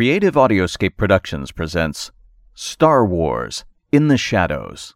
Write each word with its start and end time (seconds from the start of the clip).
Creative 0.00 0.32
Audioscape 0.32 0.96
Productions 0.96 1.52
presents 1.52 2.10
Star 2.54 3.04
Wars 3.04 3.66
In 3.92 4.08
the 4.08 4.16
Shadows, 4.16 4.94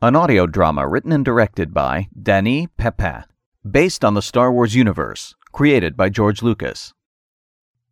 an 0.00 0.14
audio 0.14 0.46
drama 0.46 0.86
written 0.86 1.10
and 1.10 1.24
directed 1.24 1.74
by 1.74 2.06
Dany 2.16 2.68
Pepin, 2.76 3.24
based 3.68 4.04
on 4.04 4.14
the 4.14 4.22
Star 4.22 4.52
Wars 4.52 4.76
universe 4.76 5.34
created 5.50 5.96
by 5.96 6.10
George 6.10 6.44
Lucas. 6.44 6.94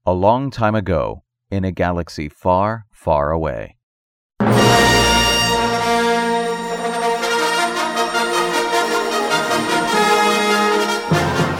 A 0.06 0.12
long 0.12 0.53
time 0.53 0.77
ago, 0.77 1.25
in 1.51 1.64
a 1.64 1.72
galaxy 1.72 2.29
far, 2.29 2.86
far 2.93 3.32
away. 3.32 3.77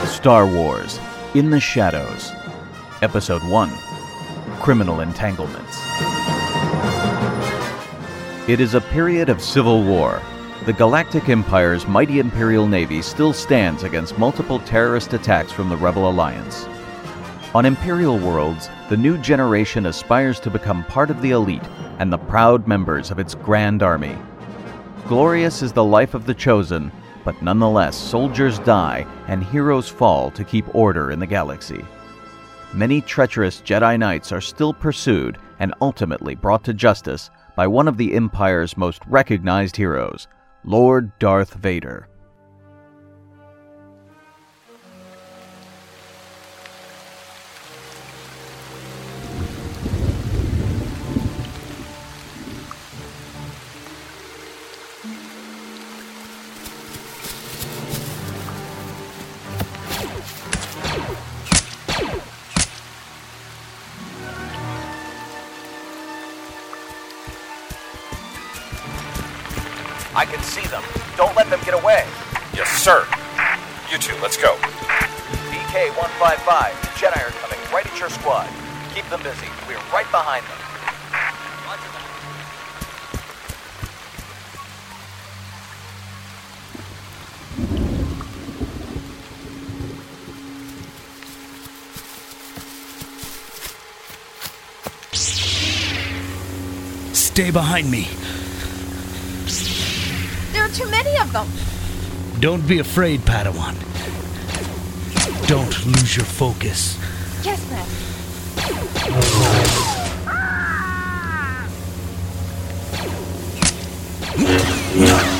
Star 0.07 0.47
Wars 0.47 1.01
In 1.33 1.49
the 1.49 1.59
Shadows, 1.59 2.31
Episode 3.01 3.43
1 3.43 3.84
Criminal 4.65 5.01
Entanglements. 5.01 5.77
It 8.49 8.59
is 8.59 8.73
a 8.73 8.81
period 8.81 9.29
of 9.29 9.39
civil 9.39 9.83
war. 9.83 10.19
The 10.65 10.73
Galactic 10.73 11.29
Empire's 11.29 11.87
mighty 11.87 12.17
Imperial 12.17 12.65
Navy 12.65 13.03
still 13.03 13.31
stands 13.31 13.83
against 13.83 14.17
multiple 14.17 14.57
terrorist 14.61 15.13
attacks 15.13 15.51
from 15.51 15.69
the 15.69 15.77
Rebel 15.77 16.09
Alliance. 16.09 16.65
On 17.53 17.63
Imperial 17.63 18.17
worlds, 18.17 18.71
the 18.89 18.97
new 18.97 19.19
generation 19.19 19.85
aspires 19.85 20.39
to 20.39 20.49
become 20.49 20.83
part 20.85 21.11
of 21.11 21.21
the 21.21 21.29
elite 21.29 21.69
and 21.99 22.11
the 22.11 22.17
proud 22.17 22.67
members 22.67 23.11
of 23.11 23.19
its 23.19 23.35
grand 23.35 23.83
army. 23.83 24.17
Glorious 25.07 25.61
is 25.61 25.73
the 25.73 25.83
life 25.83 26.15
of 26.15 26.25
the 26.25 26.33
chosen, 26.33 26.91
but 27.23 27.39
nonetheless, 27.43 27.95
soldiers 27.95 28.57
die 28.57 29.05
and 29.27 29.43
heroes 29.43 29.87
fall 29.87 30.31
to 30.31 30.43
keep 30.43 30.73
order 30.73 31.11
in 31.11 31.19
the 31.19 31.27
galaxy. 31.27 31.85
Many 32.75 32.99
treacherous 32.99 33.61
Jedi 33.61 33.97
Knights 33.97 34.33
are 34.33 34.41
still 34.41 34.73
pursued 34.73 35.37
and 35.59 35.73
ultimately 35.79 36.35
brought 36.35 36.65
to 36.65 36.73
justice 36.73 37.29
by 37.55 37.67
one 37.67 37.87
of 37.87 37.95
the 37.95 38.13
Empire's 38.13 38.75
most 38.75 39.01
recognized 39.07 39.77
heroes, 39.77 40.27
Lord 40.65 41.17
Darth 41.17 41.53
Vader. 41.53 42.09
Let 71.45 71.59
them 71.59 71.65
get 71.65 71.75
away. 71.75 72.03
Yes, 72.55 72.69
sir. 72.81 73.05
You 73.91 73.99
two, 73.99 74.15
let's 74.21 74.35
go. 74.37 74.55
BK 75.53 75.93
155, 75.95 76.81
the 76.81 76.87
Jedi 76.97 77.21
are 77.21 77.31
coming 77.37 77.59
right 77.71 77.85
at 77.85 77.99
your 77.99 78.09
squad. 78.09 78.49
Keep 78.95 79.07
them 79.09 79.21
busy. 79.21 79.47
We're 79.67 79.77
right 79.93 80.09
behind 80.09 80.43
them. 80.45 80.57
Stay 97.13 97.51
behind 97.51 97.91
me. 97.91 98.07
Too 100.75 100.89
many 100.91 101.17
of 101.19 101.31
them. 101.31 101.47
Don't 102.41 102.67
be 102.67 102.79
afraid, 102.79 103.21
Padawan. 103.21 103.75
Don't 105.47 105.85
lose 105.85 106.17
your 106.17 106.25
focus. 106.25 106.97
Yes, 107.45 107.61
ma'am. 107.71 107.87
Oh. 114.97 115.34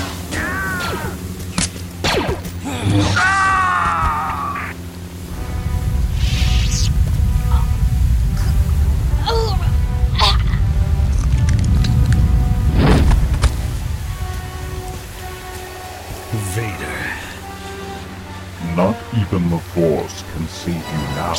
Even 19.18 19.50
the 19.50 19.59
Force 19.59 20.24
can 20.34 20.46
save 20.48 20.76
you 20.76 20.81
now. 21.16 21.36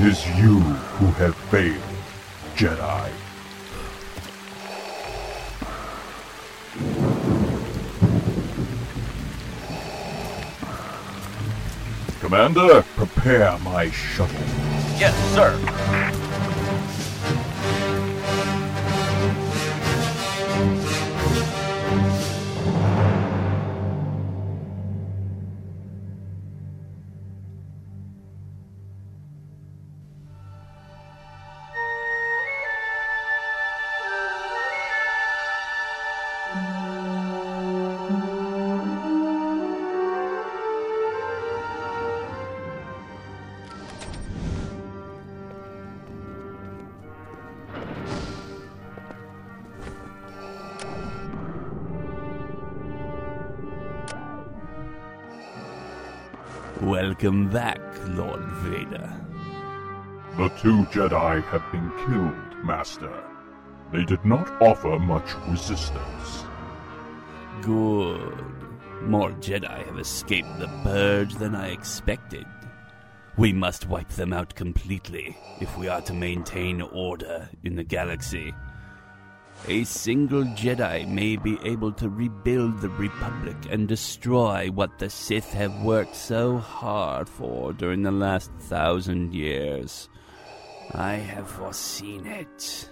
It 0.00 0.06
is 0.06 0.26
you 0.28 0.60
who 0.60 1.06
have 1.20 1.36
failed, 1.50 1.76
Jedi. 2.56 3.10
Commander, 12.20 12.82
prepare 12.96 13.58
my 13.58 13.90
shuttle. 13.90 14.34
Yes, 14.96 15.14
sir. 15.34 16.09
Welcome 57.02 57.48
back, 57.48 57.80
Lord 58.08 58.44
Vader. 58.60 59.10
The 60.36 60.48
two 60.60 60.84
Jedi 60.92 61.42
have 61.44 61.64
been 61.72 61.90
killed, 62.04 62.62
Master. 62.62 63.24
They 63.90 64.04
did 64.04 64.22
not 64.22 64.50
offer 64.60 64.98
much 64.98 65.34
resistance. 65.48 66.44
Good. 67.62 68.44
More 69.00 69.30
Jedi 69.30 69.86
have 69.86 69.98
escaped 69.98 70.58
the 70.58 70.68
purge 70.82 71.36
than 71.36 71.54
I 71.54 71.68
expected. 71.68 72.44
We 73.38 73.54
must 73.54 73.88
wipe 73.88 74.10
them 74.10 74.34
out 74.34 74.54
completely 74.54 75.38
if 75.58 75.78
we 75.78 75.88
are 75.88 76.02
to 76.02 76.12
maintain 76.12 76.82
order 76.82 77.48
in 77.64 77.76
the 77.76 77.84
galaxy. 77.84 78.52
A 79.68 79.84
single 79.84 80.44
Jedi 80.44 81.06
may 81.06 81.36
be 81.36 81.58
able 81.64 81.92
to 81.92 82.08
rebuild 82.08 82.80
the 82.80 82.88
Republic 82.88 83.56
and 83.68 83.86
destroy 83.86 84.68
what 84.72 84.98
the 84.98 85.10
Sith 85.10 85.52
have 85.52 85.82
worked 85.82 86.16
so 86.16 86.56
hard 86.56 87.28
for 87.28 87.72
during 87.74 88.02
the 88.02 88.10
last 88.10 88.50
thousand 88.58 89.34
years. 89.34 90.08
I 90.92 91.12
have 91.12 91.48
foreseen 91.48 92.26
it. 92.26 92.90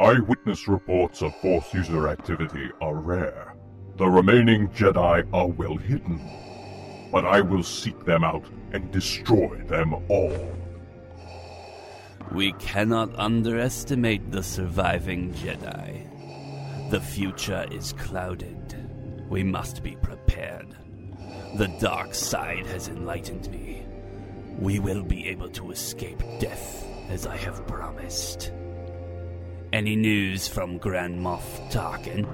Eyewitness 0.00 0.68
reports 0.68 1.22
of 1.22 1.34
Force 1.36 1.72
user 1.74 2.08
activity 2.08 2.70
are 2.80 2.94
rare. 2.94 3.54
The 3.96 4.08
remaining 4.08 4.68
Jedi 4.68 5.26
are 5.32 5.48
well 5.48 5.76
hidden. 5.76 6.20
But 7.10 7.24
I 7.24 7.40
will 7.40 7.62
seek 7.62 8.04
them 8.04 8.24
out 8.24 8.44
and 8.72 8.90
destroy 8.92 9.56
them 9.66 9.94
all. 10.08 10.59
We 12.32 12.52
cannot 12.52 13.18
underestimate 13.18 14.30
the 14.30 14.42
surviving 14.42 15.34
Jedi. 15.34 16.90
The 16.90 17.00
future 17.00 17.66
is 17.72 17.92
clouded. 17.94 18.76
We 19.28 19.42
must 19.42 19.82
be 19.82 19.96
prepared. 19.96 20.76
The 21.56 21.66
dark 21.80 22.14
side 22.14 22.66
has 22.66 22.86
enlightened 22.86 23.50
me. 23.50 23.84
We 24.60 24.78
will 24.78 25.02
be 25.02 25.26
able 25.28 25.48
to 25.50 25.72
escape 25.72 26.22
death 26.38 26.86
as 27.08 27.26
I 27.26 27.36
have 27.36 27.66
promised. 27.66 28.52
Any 29.72 29.96
news 29.96 30.46
from 30.46 30.78
Grand 30.78 31.18
Moff 31.20 31.42
Tarkin? 31.72 32.28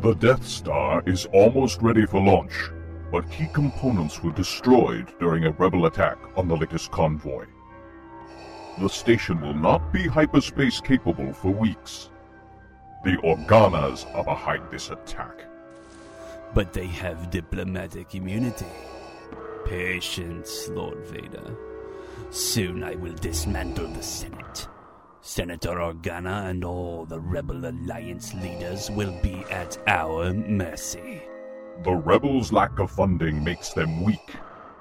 The 0.00 0.14
Death 0.14 0.46
Star 0.46 1.02
is 1.04 1.26
almost 1.34 1.82
ready 1.82 2.06
for 2.06 2.22
launch, 2.22 2.70
but 3.12 3.30
key 3.30 3.48
components 3.52 4.22
were 4.22 4.32
destroyed 4.32 5.12
during 5.20 5.44
a 5.44 5.52
rebel 5.52 5.84
attack 5.84 6.16
on 6.36 6.48
the 6.48 6.56
latest 6.56 6.90
convoy. 6.90 7.44
The 8.78 8.88
station 8.88 9.40
will 9.40 9.54
not 9.54 9.90
be 9.90 10.06
hyperspace 10.06 10.82
capable 10.82 11.32
for 11.32 11.50
weeks. 11.50 12.10
The 13.04 13.16
Organas 13.24 14.04
are 14.14 14.24
behind 14.24 14.64
this 14.70 14.90
attack. 14.90 15.46
But 16.52 16.74
they 16.74 16.86
have 16.86 17.30
diplomatic 17.30 18.14
immunity. 18.14 18.66
Patience, 19.64 20.68
Lord 20.68 21.06
Vader. 21.06 21.56
Soon 22.30 22.84
I 22.84 22.96
will 22.96 23.14
dismantle 23.14 23.88
the 23.88 24.02
Senate. 24.02 24.68
Senator 25.22 25.76
Organa 25.76 26.50
and 26.50 26.62
all 26.62 27.06
the 27.06 27.18
Rebel 27.18 27.64
Alliance 27.66 28.34
leaders 28.34 28.90
will 28.90 29.18
be 29.22 29.42
at 29.50 29.78
our 29.88 30.34
mercy. 30.34 31.22
The 31.82 31.94
rebels' 31.94 32.52
lack 32.52 32.78
of 32.78 32.90
funding 32.90 33.42
makes 33.42 33.70
them 33.70 34.04
weak, 34.04 34.36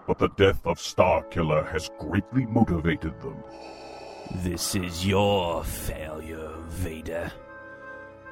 but 0.05 0.19
the 0.19 0.29
death 0.29 0.65
of 0.65 0.79
Starkiller 0.79 1.65
has 1.71 1.89
greatly 1.97 2.45
motivated 2.45 3.19
them. 3.21 3.41
This 4.33 4.75
is 4.75 5.05
your 5.05 5.63
failure, 5.63 6.51
Vader. 6.67 7.31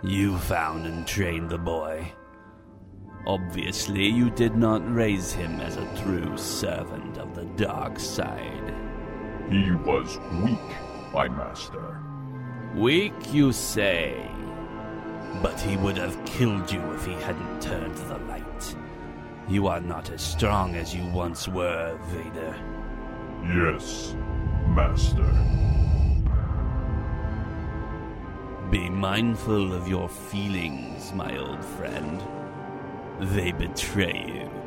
You 0.01 0.37
found 0.37 0.85
and 0.85 1.05
trained 1.05 1.49
the 1.49 1.57
boy. 1.57 2.11
Obviously, 3.25 4.07
you 4.07 4.29
did 4.31 4.55
not 4.55 4.81
raise 4.93 5.31
him 5.31 5.61
as 5.61 5.77
a 5.77 6.03
true 6.03 6.37
servant 6.37 7.17
of 7.17 7.35
the 7.35 7.45
dark 7.63 7.99
side. 7.99 8.73
He 9.49 9.71
was 9.71 10.17
weak, 10.43 10.59
my 11.13 11.29
master. 11.29 11.99
Weak, 12.75 13.13
you 13.31 13.53
say? 13.53 14.29
But 15.41 15.59
he 15.59 15.77
would 15.77 15.97
have 15.97 16.25
killed 16.25 16.71
you 16.71 16.81
if 16.93 17.05
he 17.05 17.13
hadn't 17.13 17.61
turned 17.61 17.95
to 17.95 18.03
the 18.03 18.17
light. 18.19 18.75
You 19.47 19.67
are 19.67 19.81
not 19.81 20.09
as 20.09 20.21
strong 20.21 20.75
as 20.75 20.93
you 20.93 21.05
once 21.11 21.47
were, 21.47 21.97
Vader. 22.07 22.55
Yes, 23.43 24.15
master. 24.67 25.72
Be 28.73 28.89
mindful 28.89 29.71
of 29.71 29.87
your 29.87 30.09
feelings, 30.09 31.13
my 31.13 31.37
old 31.37 31.63
friend. 31.63 32.19
They 33.19 33.51
betray 33.51 34.25
you. 34.27 34.62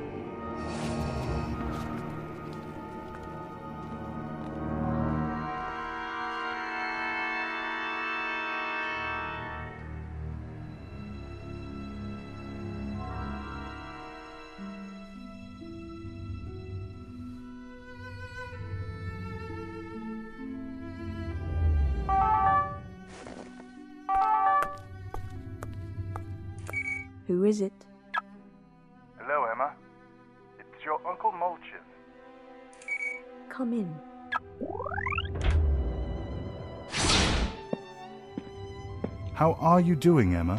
Are 39.77 39.81
you 39.81 39.95
doing, 39.95 40.35
Emma? 40.35 40.59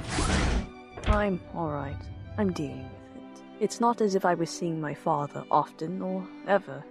I'm 1.07 1.41
alright. 1.55 1.97
I'm 2.37 2.53
dealing 2.53 2.83
with 2.83 3.39
it. 3.41 3.43
It's 3.59 3.79
not 3.79 3.99
as 3.99 4.13
if 4.13 4.25
I 4.25 4.35
was 4.35 4.51
seeing 4.51 4.79
my 4.79 4.93
father 4.93 5.43
often 5.49 6.03
or 6.03 6.23
ever. 6.47 6.85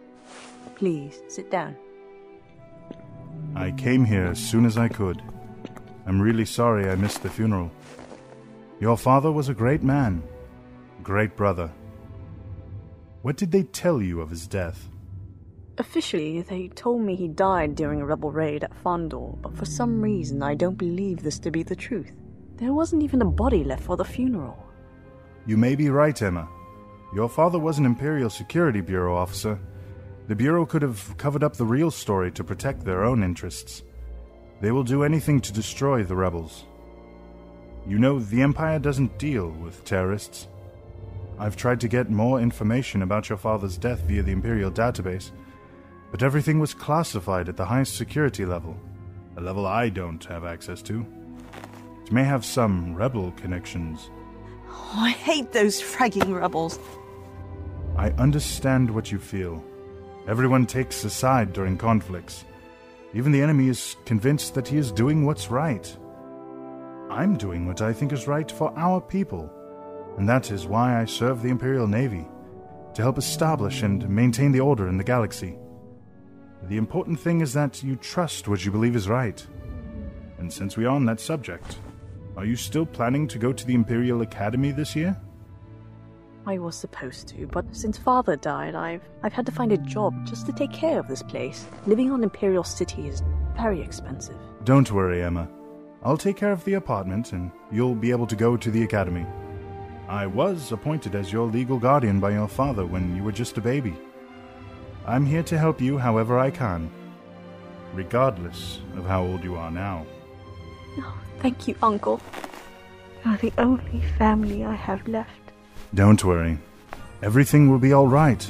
Please, 0.75 1.23
sit 1.29 1.53
down. 1.53 1.77
I 3.55 3.71
came 3.71 4.05
here 4.05 4.25
as 4.25 4.41
soon 4.41 4.67
as 4.67 4.77
I 4.77 4.89
could. 4.89 5.23
I'm 6.05 6.21
really 6.21 6.45
sorry 6.45 6.91
I 6.91 6.97
missed 6.97 7.23
the 7.23 7.31
funeral. 7.31 7.71
Your 8.81 8.97
father 8.97 9.31
was 9.31 9.49
a 9.49 9.55
great 9.55 9.85
man, 9.85 10.25
great 11.05 11.37
brother. 11.37 11.71
What 13.23 13.37
did 13.37 13.53
they 13.53 13.63
tell 13.63 14.03
you 14.03 14.21
of 14.21 14.31
his 14.31 14.49
death? 14.49 14.89
Officially, 15.79 16.41
they 16.41 16.69
told 16.69 17.03
me 17.03 17.15
he 17.15 17.29
died 17.29 17.75
during 17.75 18.01
a 18.01 18.07
rebel 18.07 18.31
raid 18.31 18.65
at 18.65 18.83
Fondor, 18.83 19.41
but 19.43 19.55
for 19.57 19.67
some 19.67 20.01
reason 20.01 20.43
I 20.43 20.55
don't 20.55 20.79
believe 20.79 21.23
this 21.23 21.39
to 21.41 21.51
be 21.51 21.63
the 21.63 21.77
truth. 21.77 22.13
There 22.57 22.73
wasn't 22.73 23.03
even 23.03 23.21
a 23.21 23.27
body 23.27 23.63
left 23.63 23.83
for 23.83 23.97
the 23.97 24.05
funeral. 24.05 24.57
You 25.47 25.59
may 25.59 25.75
be 25.75 25.91
right, 25.91 26.21
Emma. 26.21 26.49
Your 27.15 27.29
father 27.29 27.59
was 27.59 27.79
an 27.79 27.85
Imperial 27.85 28.31
Security 28.31 28.81
Bureau 28.81 29.15
officer. 29.15 29.59
The 30.29 30.35
Bureau 30.35 30.65
could 30.65 30.83
have 30.83 31.15
covered 31.19 31.45
up 31.45 31.57
the 31.57 31.67
real 31.67 31.91
story 31.91 32.33
to 32.33 32.43
protect 32.43 32.85
their 32.85 33.05
own 33.05 33.23
interests. 33.23 33.83
They 34.63 34.73
will 34.73 34.83
do 34.83 35.03
anything 35.05 35.41
to 35.43 35.53
destroy 35.53 36.03
the 36.03 36.17
rebels. 36.17 36.65
You 37.87 37.99
know, 37.99 38.19
the 38.19 38.43
Empire 38.43 38.79
doesn't 38.79 39.19
deal 39.19 39.51
with 39.51 39.85
terrorists. 39.85 40.49
I've 41.39 41.57
tried 41.57 41.81
to 41.81 41.89
get 41.89 42.11
more 42.11 42.41
information 42.41 43.03
about 43.03 43.29
your 43.29 43.39
father's 43.39 43.77
death 43.77 44.01
via 44.01 44.23
the 44.23 44.33
Imperial 44.33 44.71
database, 44.71 45.31
but 46.11 46.23
everything 46.23 46.59
was 46.59 46.75
classified 46.75 47.49
at 47.49 47.57
the 47.57 47.65
highest 47.65 47.97
security 47.97 48.45
level, 48.45 48.77
a 49.37 49.41
level 49.41 49.67
I 49.67 49.89
don't 49.89 50.25
have 50.27 50.45
access 50.45 50.83
to. 50.83 51.07
It 52.05 52.13
may 52.13 52.25
have 52.25 52.45
some 52.45 52.95
rebel 52.95 53.33
connections. 53.33 54.11
Oh, 54.69 54.95
I 54.97 55.11
hate 55.11 55.53
those 55.53 55.83
fragging 55.83 56.39
rebels. 56.39 56.79
I 57.97 58.11
understand 58.11 58.91
what 58.91 59.11
you 59.11 59.19
feel. 59.19 59.65
Everyone 60.29 60.67
takes 60.67 61.05
a 61.05 61.11
side 61.11 61.53
during 61.53 61.79
conflicts. 61.79 62.45
Even 63.15 63.33
the 63.33 63.43
enemy 63.43 63.69
is 63.69 63.97
convinced 64.05 64.55
that 64.55 64.69
he 64.69 64.77
is 64.77 64.93
doing 64.93 65.25
what's 65.25 65.51
right. 65.51 65.97
I'm 67.11 67.37
doing 67.37 67.67
what 67.67 67.81
I 67.81 67.93
think 67.93 68.13
is 68.13 68.27
right 68.27 68.51
for 68.51 68.77
our 68.77 69.01
people, 69.01 69.51
and 70.19 70.29
that 70.29 70.51
is 70.51 70.67
why 70.67 71.01
I 71.01 71.05
serve 71.05 71.43
the 71.43 71.49
Imperial 71.49 71.87
Navy, 71.87 72.27
to 72.95 73.03
help 73.03 73.19
establish 73.19 73.83
and 73.83 74.09
maintain 74.09 74.53
the 74.53 74.61
order 74.61 74.89
in 74.89 74.99
the 74.99 75.05
galaxy. 75.05 75.57
The 76.65 76.77
important 76.77 77.21
thing 77.21 77.41
is 77.41 77.53
that 77.53 77.83
you 77.83 77.97
trust 77.97 78.49
what 78.49 78.65
you 78.65 78.71
believe 78.71 78.97
is 78.97 79.09
right. 79.09 79.45
And 80.39 80.53
since 80.53 80.77
we 80.77 80.85
are 80.85 80.95
on 80.95 81.07
that 81.07 81.21
subject, 81.21 81.79
are 82.37 82.45
you 82.45 82.57
still 82.57 82.85
planning 82.85 83.29
to 83.29 83.39
go 83.39 83.53
to 83.53 83.67
the 83.67 83.75
Imperial 83.75 84.23
Academy 84.23 84.71
this 84.71 84.97
year? 84.97 85.17
I 86.45 86.59
was 86.59 86.77
supposed 86.77 87.29
to, 87.29 87.47
but 87.49 87.65
since 87.75 87.99
father 87.99 88.37
died, 88.37 88.77
I've 88.77 89.03
I've 89.23 89.33
had 89.33 89.47
to 89.47 89.53
find 89.53 89.73
a 89.73 89.79
job 89.79 90.15
just 90.27 90.47
to 90.47 90.53
take 90.53 90.73
care 90.73 91.01
of 91.01 91.09
this 91.09 91.23
place. 91.23 91.67
Living 91.87 92.13
on 92.13 92.23
Imperial 92.23 92.63
City 92.63 93.09
is 93.09 93.23
very 93.57 93.81
expensive. 93.81 94.37
Don't 94.65 94.93
worry, 94.93 95.23
Emma. 95.23 95.49
I'll 96.05 96.17
take 96.17 96.37
care 96.37 96.53
of 96.53 96.65
the 96.65 96.75
apartment 96.75 97.33
and 97.33 97.51
you'll 97.73 97.97
be 97.97 98.13
able 98.13 98.29
to 98.29 98.37
go 98.37 98.57
to 98.57 98.71
the 98.71 98.85
academy. 98.85 99.27
I 100.09 100.27
was 100.27 100.71
appointed 100.71 101.17
as 101.17 101.33
your 101.33 101.47
legal 101.47 101.81
guardian 101.81 102.21
by 102.21 102.31
your 102.31 102.47
father 102.47 102.87
when 102.87 103.17
you 103.17 103.25
were 103.25 103.33
just 103.33 103.59
a 103.59 103.61
baby. 103.61 103.97
I'm 105.07 105.25
here 105.25 105.45
to 105.45 105.57
help 105.57 105.81
you 105.81 105.99
however 105.99 106.37
I 106.37 106.51
can, 106.51 106.91
regardless 107.95 108.81
of 108.97 109.07
how 109.07 109.23
old 109.23 109.45
you 109.45 109.55
are 109.55 109.71
now. 109.71 110.05
Oh, 110.99 111.19
thank 111.39 111.69
you, 111.69 111.77
Uncle. 111.81 112.21
You're 113.25 113.37
the 113.37 113.53
only 113.59 114.03
family 114.19 114.65
I 114.65 114.75
have 114.75 115.07
left. 115.07 115.31
Don't 115.95 116.25
worry. 116.25 116.59
Everything 117.23 117.71
will 117.71 117.79
be 117.79 117.93
all 117.93 118.09
right. 118.09 118.43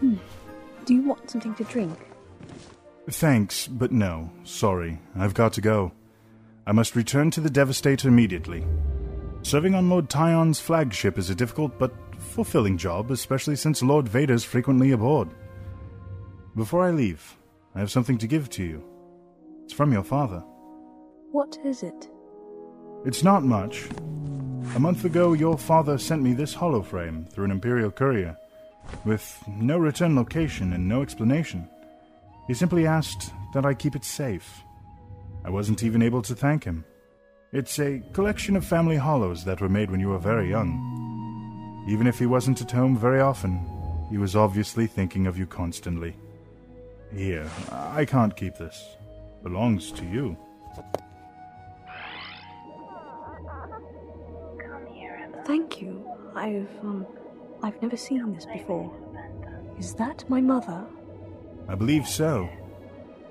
Hmm. 0.00 0.16
Do 0.84 0.94
you 0.94 1.02
want 1.02 1.30
something 1.30 1.54
to 1.54 1.64
drink? 1.64 1.96
Thanks, 3.08 3.68
but 3.68 3.92
no. 3.92 4.30
Sorry. 4.42 4.98
I've 5.16 5.34
got 5.34 5.52
to 5.54 5.60
go. 5.60 5.92
I 6.66 6.72
must 6.72 6.96
return 6.96 7.30
to 7.32 7.40
the 7.40 7.50
Devastator 7.50 8.08
immediately. 8.08 8.64
Serving 9.42 9.76
on 9.76 9.88
Lord 9.88 10.10
Tyon's 10.10 10.58
flagship 10.58 11.16
is 11.16 11.30
a 11.30 11.34
difficult 11.34 11.78
but 11.78 11.94
fulfilling 12.18 12.76
job, 12.76 13.12
especially 13.12 13.54
since 13.54 13.82
Lord 13.82 14.08
Vader's 14.08 14.42
frequently 14.42 14.90
aboard. 14.90 15.28
Before 16.56 16.82
I 16.82 16.90
leave, 16.90 17.36
I 17.74 17.80
have 17.80 17.90
something 17.90 18.16
to 18.16 18.26
give 18.26 18.48
to 18.50 18.64
you. 18.64 18.82
It's 19.64 19.74
from 19.74 19.92
your 19.92 20.02
father. 20.02 20.38
What 21.30 21.58
is 21.62 21.82
it? 21.82 22.08
It's 23.04 23.22
not 23.22 23.44
much. 23.44 23.84
A 24.74 24.80
month 24.80 25.04
ago, 25.04 25.34
your 25.34 25.58
father 25.58 25.98
sent 25.98 26.22
me 26.22 26.32
this 26.32 26.54
holoframe 26.54 27.30
through 27.30 27.44
an 27.44 27.50
Imperial 27.50 27.90
courier, 27.90 28.38
with 29.04 29.38
no 29.46 29.76
return 29.76 30.16
location 30.16 30.72
and 30.72 30.88
no 30.88 31.02
explanation. 31.02 31.68
He 32.46 32.54
simply 32.54 32.86
asked 32.86 33.34
that 33.52 33.66
I 33.66 33.74
keep 33.74 33.94
it 33.94 34.04
safe. 34.04 34.62
I 35.44 35.50
wasn't 35.50 35.82
even 35.82 36.00
able 36.00 36.22
to 36.22 36.34
thank 36.34 36.64
him. 36.64 36.86
It's 37.52 37.78
a 37.78 38.02
collection 38.14 38.56
of 38.56 38.64
family 38.64 38.96
holos 38.96 39.44
that 39.44 39.60
were 39.60 39.68
made 39.68 39.90
when 39.90 40.00
you 40.00 40.08
were 40.08 40.18
very 40.18 40.48
young. 40.48 41.84
Even 41.86 42.06
if 42.06 42.18
he 42.18 42.24
wasn't 42.24 42.62
at 42.62 42.70
home 42.70 42.96
very 42.96 43.20
often, 43.20 43.60
he 44.08 44.16
was 44.16 44.34
obviously 44.34 44.86
thinking 44.86 45.26
of 45.26 45.36
you 45.36 45.44
constantly. 45.44 46.16
Here, 47.12 47.48
I 47.70 48.04
can't 48.04 48.36
keep 48.36 48.56
this. 48.56 48.96
Belongs 49.42 49.92
to 49.92 50.04
you. 50.04 50.36
Thank 55.44 55.80
you. 55.80 56.04
I've 56.34 56.68
um 56.82 57.06
I've 57.62 57.80
never 57.80 57.96
seen 57.96 58.34
this 58.34 58.46
before. 58.46 58.92
Is 59.78 59.94
that 59.94 60.28
my 60.28 60.40
mother? 60.40 60.84
I 61.68 61.74
believe 61.74 62.06
so. 62.06 62.48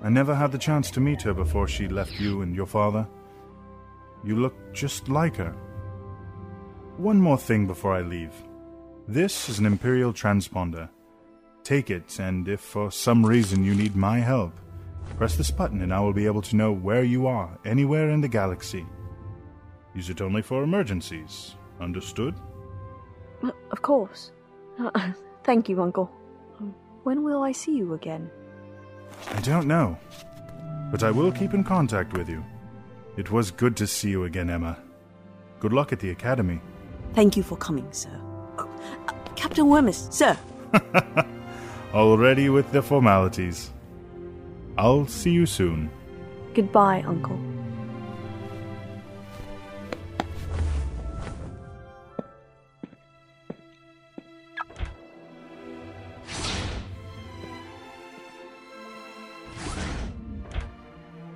I 0.02 0.08
never 0.08 0.34
had 0.34 0.52
the 0.52 0.58
chance 0.58 0.90
to 0.92 1.00
meet 1.00 1.22
her 1.22 1.34
before 1.34 1.68
she 1.68 1.88
left 1.88 2.12
you 2.18 2.42
and 2.42 2.54
your 2.54 2.66
father. 2.66 3.06
You 4.24 4.36
look 4.36 4.54
just 4.72 5.08
like 5.08 5.36
her. 5.36 5.54
One 6.96 7.20
more 7.20 7.38
thing 7.38 7.66
before 7.66 7.94
I 7.94 8.00
leave. 8.00 8.32
This 9.08 9.48
is 9.48 9.58
an 9.58 9.66
Imperial 9.66 10.12
transponder. 10.12 10.88
Take 11.66 11.90
it, 11.90 12.20
and 12.20 12.46
if 12.46 12.60
for 12.60 12.92
some 12.92 13.26
reason 13.26 13.64
you 13.64 13.74
need 13.74 13.96
my 13.96 14.20
help, 14.20 14.52
press 15.16 15.34
this 15.34 15.50
button 15.50 15.82
and 15.82 15.92
I 15.92 15.98
will 15.98 16.12
be 16.12 16.24
able 16.24 16.42
to 16.42 16.54
know 16.54 16.70
where 16.70 17.02
you 17.02 17.26
are, 17.26 17.58
anywhere 17.64 18.10
in 18.10 18.20
the 18.20 18.28
galaxy. 18.28 18.86
Use 19.92 20.08
it 20.08 20.20
only 20.20 20.42
for 20.42 20.62
emergencies. 20.62 21.56
Understood? 21.80 22.36
Uh, 23.42 23.50
Of 23.72 23.82
course. 23.82 24.30
Uh, 24.78 25.10
thank 25.42 25.68
you, 25.68 25.82
Uncle. 25.82 26.08
Um, 26.60 26.72
When 27.02 27.24
will 27.24 27.42
I 27.42 27.50
see 27.50 27.74
you 27.76 27.94
again? 27.94 28.30
I 29.34 29.40
don't 29.40 29.66
know. 29.66 29.98
But 30.92 31.02
I 31.02 31.10
will 31.10 31.32
keep 31.32 31.52
in 31.52 31.64
contact 31.64 32.16
with 32.16 32.28
you. 32.28 32.44
It 33.16 33.32
was 33.32 33.50
good 33.50 33.76
to 33.78 33.88
see 33.88 34.10
you 34.10 34.22
again, 34.22 34.50
Emma. 34.50 34.78
Good 35.58 35.72
luck 35.72 35.92
at 35.92 35.98
the 35.98 36.10
Academy. 36.10 36.60
Thank 37.14 37.36
you 37.36 37.42
for 37.42 37.56
coming, 37.56 37.88
sir. 37.90 38.20
Oh, 38.56 38.70
uh, 39.08 39.12
Captain 39.34 39.66
Wormus, 39.66 40.12
sir. 40.12 40.38
Already 41.94 42.50
with 42.50 42.70
the 42.72 42.82
formalities. 42.82 43.72
I'll 44.76 45.06
see 45.06 45.30
you 45.30 45.46
soon. 45.46 45.90
Goodbye, 46.54 47.02
Uncle. 47.06 47.38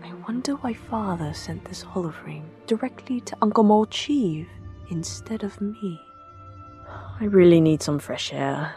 I 0.02 0.12
wonder 0.26 0.52
why 0.57 0.75
Father 0.75 1.33
sent 1.33 1.64
this 1.64 1.83
holoframe 1.83 2.45
directly 2.66 3.21
to 3.23 3.37
Uncle 3.40 3.64
Molchiv 3.64 4.47
instead 4.90 5.42
of 5.42 5.61
me. 5.61 6.00
I 7.21 7.25
really 7.25 7.61
need 7.61 7.83
some 7.83 7.99
fresh 7.99 8.33
air. 8.33 8.75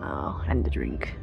Oh, 0.00 0.40
and 0.48 0.66
a 0.66 0.70
drink. 0.70 1.16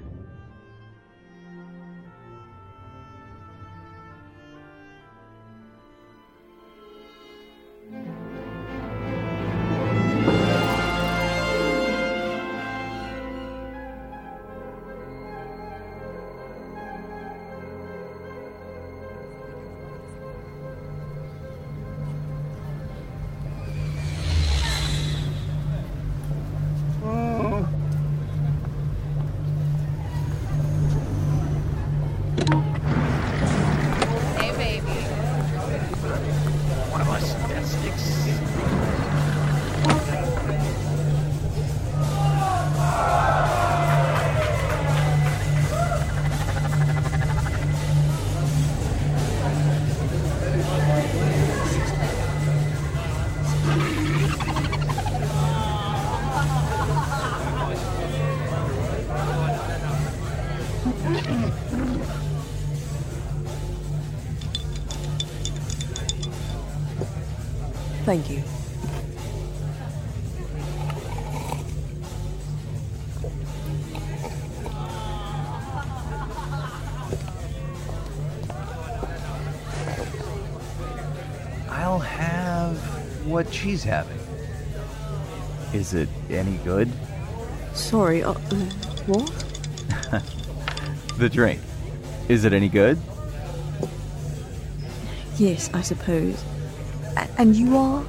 Thank 68.08 68.30
you. 68.30 68.42
I'll 81.70 82.00
have 82.00 82.78
what 83.28 83.54
she's 83.54 83.84
having. 83.84 84.18
Is 85.74 85.94
it 85.94 86.08
any 86.30 86.56
good? 86.64 86.90
Sorry, 87.74 88.24
uh, 88.24 88.32
what? 89.08 90.24
The 91.18 91.28
drink. 91.28 91.60
Is 92.30 92.46
it 92.46 92.54
any 92.54 92.70
good? 92.70 92.98
Yes, 95.38 95.70
I 95.74 95.82
suppose. 95.82 96.42
A- 97.18 97.28
and 97.40 97.56
you 97.56 97.76
are? 97.76 98.06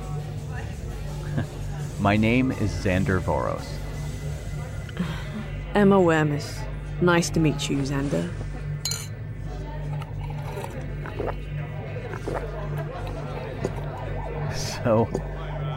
My 1.99 2.17
name 2.17 2.53
is 2.53 2.71
Xander 2.71 3.21
Voros. 3.21 3.67
Emma 5.75 5.97
Wermus. 5.97 6.59
Nice 7.01 7.31
to 7.31 7.41
meet 7.41 7.71
you, 7.71 7.79
Xander. 7.79 8.29
So, 14.55 15.05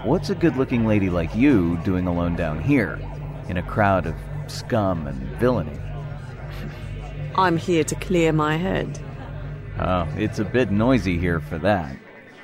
what's 0.03 0.29
a 0.29 0.35
good 0.35 0.57
looking 0.57 0.85
lady 0.85 1.09
like 1.09 1.33
you 1.33 1.77
doing 1.85 2.07
alone 2.07 2.35
down 2.35 2.61
here, 2.61 2.99
in 3.47 3.57
a 3.57 3.63
crowd 3.63 4.07
of 4.07 4.15
scum 4.47 5.07
and 5.07 5.19
villainy? 5.37 5.79
I'm 7.35 7.55
here 7.55 7.85
to 7.85 7.95
clear 7.95 8.33
my 8.33 8.57
head. 8.57 8.99
Oh, 9.79 10.07
it's 10.17 10.39
a 10.39 10.45
bit 10.45 10.69
noisy 10.69 11.17
here 11.17 11.39
for 11.39 11.57
that. 11.59 11.95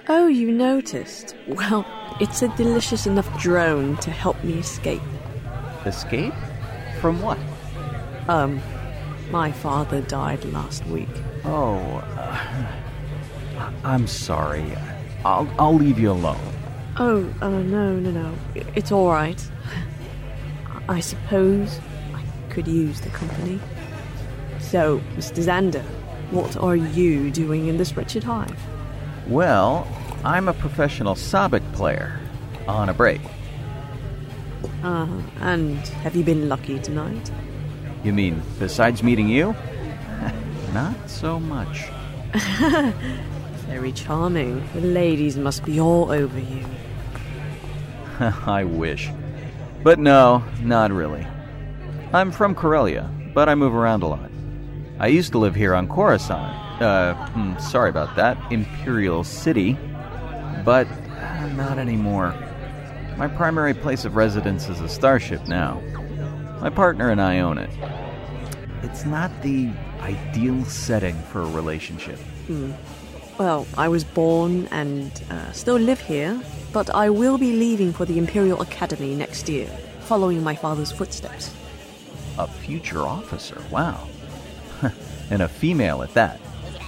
Oh, 0.09 0.27
you 0.27 0.53
noticed? 0.53 1.35
Well, 1.47 1.85
it's 2.21 2.41
a 2.41 2.47
delicious 2.55 3.07
enough 3.07 3.27
drone 3.41 3.97
to 3.97 4.09
help 4.09 4.41
me 4.41 4.53
escape. 4.53 5.01
Escape? 5.85 6.33
From 7.01 7.21
what? 7.21 7.37
Um, 8.29 8.61
my 9.31 9.51
father 9.51 9.99
died 9.99 10.45
last 10.45 10.85
week. 10.85 11.09
Oh, 11.43 11.75
uh, 12.15 13.71
I'm 13.83 14.07
sorry. 14.07 14.63
I'll, 15.25 15.53
I'll 15.59 15.75
leave 15.75 15.99
you 15.99 16.11
alone. 16.11 16.53
Oh, 16.95 17.29
uh, 17.41 17.49
no, 17.49 17.99
no, 17.99 18.11
no. 18.11 18.33
It's 18.75 18.93
all 18.93 19.09
right. 19.09 19.45
I 20.87 21.01
suppose 21.01 21.81
I 22.13 22.23
could 22.49 22.65
use 22.65 23.01
the 23.01 23.09
company. 23.09 23.59
So, 24.61 25.01
Mr. 25.17 25.43
Xander, 25.43 25.83
what 26.31 26.55
are 26.55 26.77
you 26.77 27.29
doing 27.29 27.67
in 27.67 27.77
this 27.77 27.97
wretched 27.97 28.23
hive? 28.23 28.57
Well, 29.29 29.85
I'm 30.23 30.47
a 30.47 30.53
professional 30.53 31.15
Sabacc 31.15 31.73
player 31.73 32.19
on 32.67 32.87
a 32.87 32.93
break. 32.93 33.19
Uh, 34.83 35.07
and 35.41 35.77
have 36.03 36.15
you 36.15 36.23
been 36.23 36.47
lucky 36.47 36.79
tonight? 36.79 37.29
You 38.03 38.13
mean 38.13 38.41
besides 38.57 39.03
meeting 39.03 39.27
you? 39.27 39.53
Not 40.73 41.09
so 41.09 41.39
much. 41.39 41.83
Very 43.67 43.91
charming. 43.91 44.65
The 44.73 44.81
ladies 44.81 45.35
must 45.35 45.65
be 45.65 45.79
all 45.79 46.09
over 46.09 46.39
you. 46.39 46.65
I 48.19 48.63
wish. 48.63 49.09
But 49.83 49.99
no, 49.99 50.43
not 50.61 50.91
really. 50.91 51.25
I'm 52.13 52.31
from 52.31 52.55
Corellia, 52.55 53.09
but 53.33 53.47
I 53.47 53.55
move 53.55 53.75
around 53.75 54.03
a 54.03 54.07
lot. 54.07 54.31
I 54.99 55.07
used 55.07 55.31
to 55.33 55.37
live 55.37 55.53
here 55.53 55.75
on 55.75 55.87
Coruscant. 55.87 56.81
Uh, 56.81 57.13
hmm, 57.27 57.57
sorry 57.59 57.89
about 57.89 58.15
that. 58.15 58.37
Imperial 58.87 59.25
City. 59.25 59.73
But 60.63 60.87
uh, 60.87 61.47
not 61.57 61.77
anymore. 61.77 62.33
My 63.17 63.27
primary 63.27 63.73
place 63.73 64.05
of 64.05 64.15
residence 64.15 64.69
is 64.69 64.79
a 64.79 64.87
starship 64.87 65.45
now. 65.49 65.81
My 66.61 66.69
partner 66.69 67.09
and 67.09 67.19
I 67.19 67.39
own 67.39 67.57
it. 67.57 67.69
It's 68.83 69.03
not 69.03 69.29
the 69.41 69.71
ideal 69.99 70.63
setting 70.63 71.21
for 71.23 71.41
a 71.41 71.49
relationship. 71.49 72.17
Hmm. 72.47 72.71
Well, 73.37 73.67
I 73.77 73.89
was 73.89 74.05
born 74.05 74.67
and 74.67 75.11
uh, 75.29 75.51
still 75.51 75.75
live 75.75 75.99
here, 75.99 76.41
but 76.71 76.89
I 76.95 77.09
will 77.09 77.37
be 77.37 77.51
leaving 77.51 77.91
for 77.91 78.05
the 78.05 78.17
Imperial 78.17 78.61
Academy 78.61 79.15
next 79.15 79.49
year, 79.49 79.67
following 79.99 80.41
my 80.41 80.55
father's 80.55 80.93
footsteps. 80.93 81.53
A 82.39 82.47
future 82.47 83.01
officer, 83.01 83.61
wow. 83.69 84.07
and 85.29 85.41
a 85.41 85.49
female 85.49 86.03
at 86.03 86.13
that. 86.13 86.39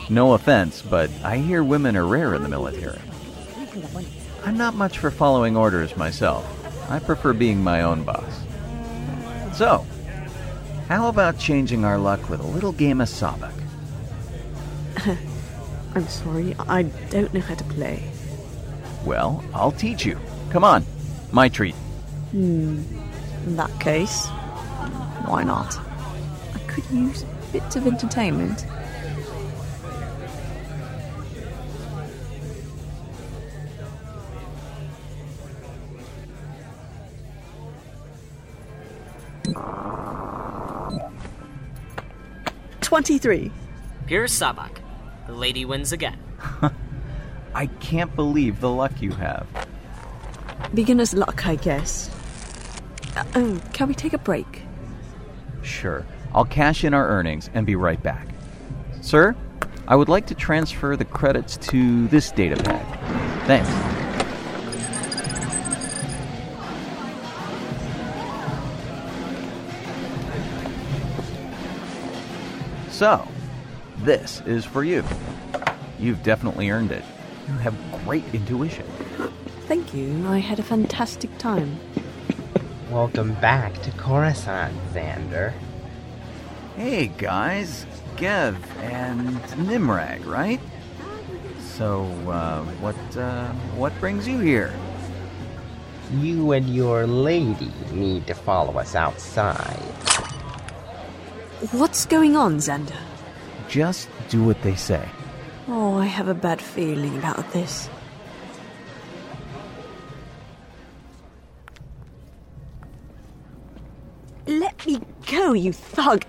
No 0.09 0.33
offense, 0.33 0.81
but 0.81 1.11
I 1.23 1.37
hear 1.37 1.63
women 1.63 1.95
are 1.95 2.05
rare 2.05 2.33
in 2.33 2.41
the 2.41 2.49
military. 2.49 2.99
I'm 4.43 4.57
not 4.57 4.73
much 4.73 4.97
for 4.97 5.11
following 5.11 5.55
orders 5.55 5.95
myself. 5.95 6.43
I 6.89 6.97
prefer 6.97 7.33
being 7.33 7.63
my 7.63 7.83
own 7.83 8.03
boss. 8.03 8.41
So, 9.53 9.85
how 10.87 11.07
about 11.09 11.37
changing 11.37 11.85
our 11.85 11.99
luck 11.99 12.29
with 12.29 12.39
a 12.39 12.47
little 12.47 12.71
game 12.71 13.01
of 13.01 13.07
sabacc? 13.07 13.53
I'm 15.95 16.07
sorry, 16.07 16.55
I 16.59 16.83
don't 17.11 17.31
know 17.33 17.41
how 17.41 17.55
to 17.55 17.63
play. 17.65 18.03
Well, 19.05 19.43
I'll 19.53 19.71
teach 19.71 20.05
you. 20.05 20.19
Come 20.49 20.63
on, 20.63 20.85
my 21.31 21.49
treat. 21.49 21.75
Hmm. 22.31 22.81
In 23.45 23.55
that 23.55 23.79
case, 23.79 24.25
why 25.27 25.43
not? 25.43 25.77
I 26.55 26.59
could 26.67 26.85
use 26.89 27.23
bits 27.51 27.75
of 27.75 27.85
entertainment. 27.85 28.65
Twenty-three. 42.99 43.49
Pure 44.07 44.27
Sabacc. 44.27 44.71
The 45.25 45.31
lady 45.31 45.63
wins 45.63 45.93
again. 45.93 46.19
I 47.55 47.67
can't 47.79 48.13
believe 48.13 48.59
the 48.59 48.69
luck 48.69 49.01
you 49.01 49.11
have. 49.11 49.47
Beginner's 50.73 51.13
luck, 51.13 51.47
I 51.47 51.55
guess. 51.55 52.09
Uh, 53.15 53.23
oh, 53.35 53.61
can 53.71 53.87
we 53.87 53.93
take 53.93 54.11
a 54.11 54.17
break? 54.17 54.63
Sure. 55.61 56.05
I'll 56.33 56.43
cash 56.43 56.83
in 56.83 56.93
our 56.93 57.07
earnings 57.07 57.49
and 57.53 57.65
be 57.65 57.77
right 57.77 58.03
back. 58.03 58.27
Sir, 58.99 59.33
I 59.87 59.95
would 59.95 60.09
like 60.09 60.27
to 60.27 60.35
transfer 60.35 60.97
the 60.97 61.05
credits 61.05 61.55
to 61.71 62.05
this 62.09 62.33
data 62.33 62.61
pad. 62.61 63.47
Thanks. 63.47 63.88
So, 72.99 73.25
this 73.99 74.41
is 74.45 74.65
for 74.65 74.83
you. 74.83 75.05
You've 75.99 76.21
definitely 76.21 76.69
earned 76.69 76.91
it. 76.91 77.05
You 77.47 77.53
have 77.53 77.73
great 78.03 78.25
intuition. 78.33 78.85
Thank 79.69 79.93
you. 79.93 80.27
I 80.27 80.39
had 80.39 80.59
a 80.59 80.63
fantastic 80.63 81.29
time. 81.37 81.79
Welcome 82.91 83.35
back 83.35 83.81
to 83.83 83.91
Coruscant, 83.91 84.75
Xander. 84.91 85.53
Hey 86.75 87.07
guys, 87.07 87.85
Gev 88.17 88.57
and 88.81 89.39
Nimrag, 89.55 90.25
right? 90.25 90.59
So, 91.77 92.03
uh, 92.29 92.65
what, 92.81 93.17
uh, 93.17 93.47
what 93.77 93.97
brings 94.01 94.27
you 94.27 94.39
here? 94.39 94.77
You 96.15 96.51
and 96.51 96.67
your 96.67 97.07
lady 97.07 97.71
need 97.93 98.27
to 98.27 98.33
follow 98.33 98.77
us 98.77 98.93
outside. 98.93 99.88
What's 101.71 102.05
going 102.05 102.37
on, 102.37 102.55
Xander? 102.55 102.95
Just 103.67 104.07
do 104.29 104.41
what 104.45 104.61
they 104.61 104.75
say. 104.75 105.05
Oh, 105.67 105.97
I 105.97 106.05
have 106.05 106.29
a 106.29 106.33
bad 106.33 106.61
feeling 106.61 107.17
about 107.17 107.51
this. 107.51 107.89
Let 114.47 114.85
me 114.85 115.01
go, 115.29 115.51
you 115.51 115.73
thug! 115.73 116.23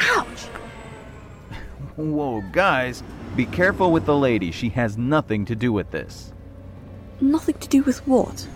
Ouch! 0.00 0.42
Whoa, 1.96 2.42
guys, 2.50 3.02
be 3.36 3.44
careful 3.44 3.92
with 3.92 4.06
the 4.06 4.16
lady. 4.16 4.50
She 4.50 4.70
has 4.70 4.96
nothing 4.96 5.44
to 5.44 5.54
do 5.54 5.74
with 5.74 5.90
this. 5.90 6.32
Nothing 7.20 7.58
to 7.58 7.68
do 7.68 7.82
with 7.82 8.06
what? 8.08 8.48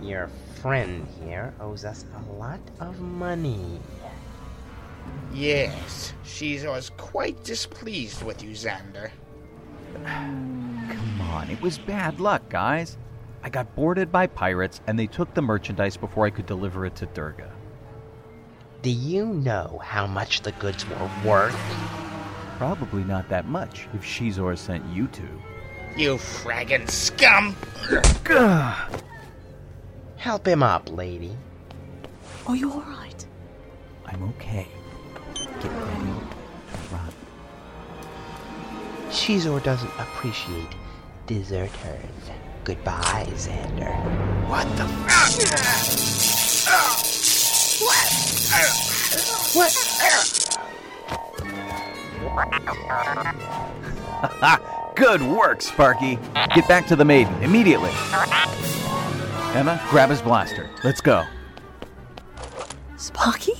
Your 0.00 0.30
friend 0.62 1.06
here 1.22 1.52
owes 1.60 1.84
us 1.84 2.06
a 2.16 2.32
lot 2.32 2.60
of 2.80 2.98
money. 3.00 3.78
Yes, 5.32 6.12
she 6.24 6.58
was 6.66 6.90
quite 6.96 7.44
displeased 7.44 8.22
with 8.24 8.42
you, 8.42 8.50
Xander. 8.50 9.10
Come 10.04 11.20
on, 11.20 11.50
it 11.50 11.60
was 11.60 11.78
bad 11.78 12.20
luck, 12.20 12.48
guys. 12.48 12.96
I 13.42 13.50
got 13.50 13.74
boarded 13.74 14.10
by 14.10 14.26
pirates 14.26 14.80
and 14.86 14.98
they 14.98 15.06
took 15.06 15.32
the 15.34 15.42
merchandise 15.42 15.96
before 15.96 16.26
I 16.26 16.30
could 16.30 16.46
deliver 16.46 16.84
it 16.86 16.96
to 16.96 17.06
Durga. 17.06 17.52
Do 18.82 18.90
you 18.90 19.26
know 19.26 19.80
how 19.84 20.06
much 20.06 20.42
the 20.42 20.52
goods 20.52 20.88
were 20.88 21.10
worth? 21.24 21.56
Probably 22.58 23.04
not 23.04 23.28
that 23.28 23.46
much 23.46 23.86
if 23.94 24.02
Xizor 24.02 24.56
sent 24.58 24.84
you 24.86 25.06
two. 25.08 25.40
You 25.96 26.16
fragging 26.16 26.88
scum! 26.90 27.54
Help 30.16 30.46
him 30.46 30.62
up, 30.62 30.90
lady. 30.90 31.36
Are 32.46 32.56
you 32.56 32.72
alright? 32.72 33.26
I'm 34.06 34.22
okay. 34.30 34.68
Get 35.60 35.72
ready 35.72 36.12
to 36.12 36.78
run. 36.92 37.12
Xizor 39.10 39.62
doesn't 39.62 39.90
appreciate 39.98 40.74
deserters. 41.26 42.30
Goodbye, 42.64 43.26
Xander. 43.30 43.94
What 44.48 44.66
the 44.76 44.84
What? 47.84 48.08
What? 49.54 49.72
Good 54.96 55.22
work, 55.22 55.62
Sparky. 55.62 56.18
Get 56.54 56.68
back 56.68 56.86
to 56.88 56.96
the 56.96 57.04
maiden 57.04 57.32
immediately. 57.42 57.90
Emma, 59.54 59.80
grab 59.90 60.10
his 60.10 60.20
blaster. 60.20 60.70
Let's 60.84 61.00
go. 61.00 61.24
Sparky? 62.96 63.57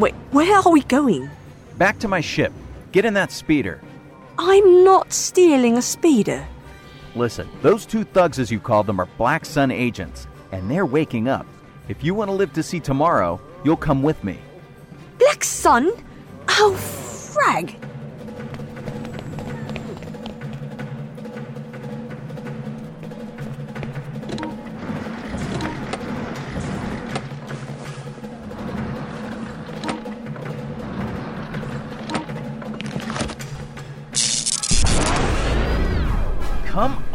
Wait, 0.00 0.14
where 0.30 0.56
are 0.56 0.72
we 0.72 0.80
going? 0.84 1.28
Back 1.76 1.98
to 1.98 2.08
my 2.08 2.22
ship. 2.22 2.54
Get 2.90 3.04
in 3.04 3.12
that 3.12 3.30
speeder. 3.30 3.82
I'm 4.38 4.82
not 4.82 5.12
stealing 5.12 5.76
a 5.76 5.82
speeder. 5.82 6.48
Listen, 7.14 7.46
those 7.60 7.84
two 7.84 8.04
thugs, 8.04 8.38
as 8.38 8.50
you 8.50 8.60
called 8.60 8.86
them, 8.86 8.98
are 8.98 9.08
Black 9.18 9.44
Sun 9.44 9.70
agents, 9.70 10.26
and 10.52 10.70
they're 10.70 10.86
waking 10.86 11.28
up. 11.28 11.46
If 11.88 12.02
you 12.02 12.14
want 12.14 12.30
to 12.30 12.32
live 12.32 12.50
to 12.54 12.62
see 12.62 12.80
tomorrow, 12.80 13.38
you'll 13.62 13.76
come 13.76 14.02
with 14.02 14.24
me. 14.24 14.38
Black 15.18 15.44
Sun? 15.44 15.92
Oh, 16.48 16.74
frag! 16.76 17.76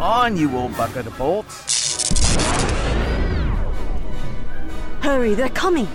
On, 0.06 0.38
you 0.38 0.56
old 0.56 0.78
bucket 0.78 1.08
of 1.08 1.18
bolts. 1.18 2.12
Hurry, 5.02 5.34
they're 5.34 5.50
coming. 5.50 5.88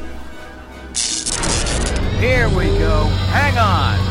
Here 2.19 2.49
we 2.49 2.67
go. 2.79 3.05
Hang 3.31 3.57
on. 3.57 4.11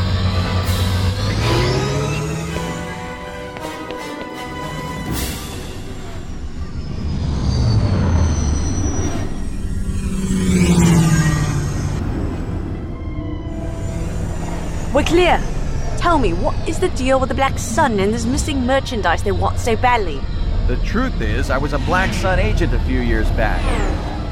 We're 14.94 15.04
clear. 15.04 15.59
Tell 16.00 16.18
me, 16.18 16.32
what 16.32 16.56
is 16.66 16.78
the 16.78 16.88
deal 16.88 17.20
with 17.20 17.28
the 17.28 17.34
Black 17.34 17.58
Sun 17.58 18.00
and 18.00 18.14
this 18.14 18.24
missing 18.24 18.64
merchandise 18.64 19.22
they 19.22 19.32
want 19.32 19.58
so 19.58 19.76
badly? 19.76 20.18
The 20.66 20.76
truth 20.76 21.20
is, 21.20 21.50
I 21.50 21.58
was 21.58 21.74
a 21.74 21.78
Black 21.80 22.14
Sun 22.14 22.38
agent 22.38 22.72
a 22.72 22.80
few 22.80 23.00
years 23.00 23.28
back. 23.32 23.60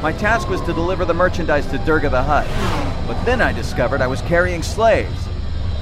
My 0.02 0.12
task 0.12 0.48
was 0.48 0.62
to 0.62 0.72
deliver 0.72 1.04
the 1.04 1.12
merchandise 1.12 1.66
to 1.66 1.76
Durga 1.76 2.08
the 2.08 2.22
Hutt, 2.22 2.46
But 3.06 3.22
then 3.24 3.42
I 3.42 3.52
discovered 3.52 4.00
I 4.00 4.06
was 4.06 4.22
carrying 4.22 4.62
slaves. 4.62 5.28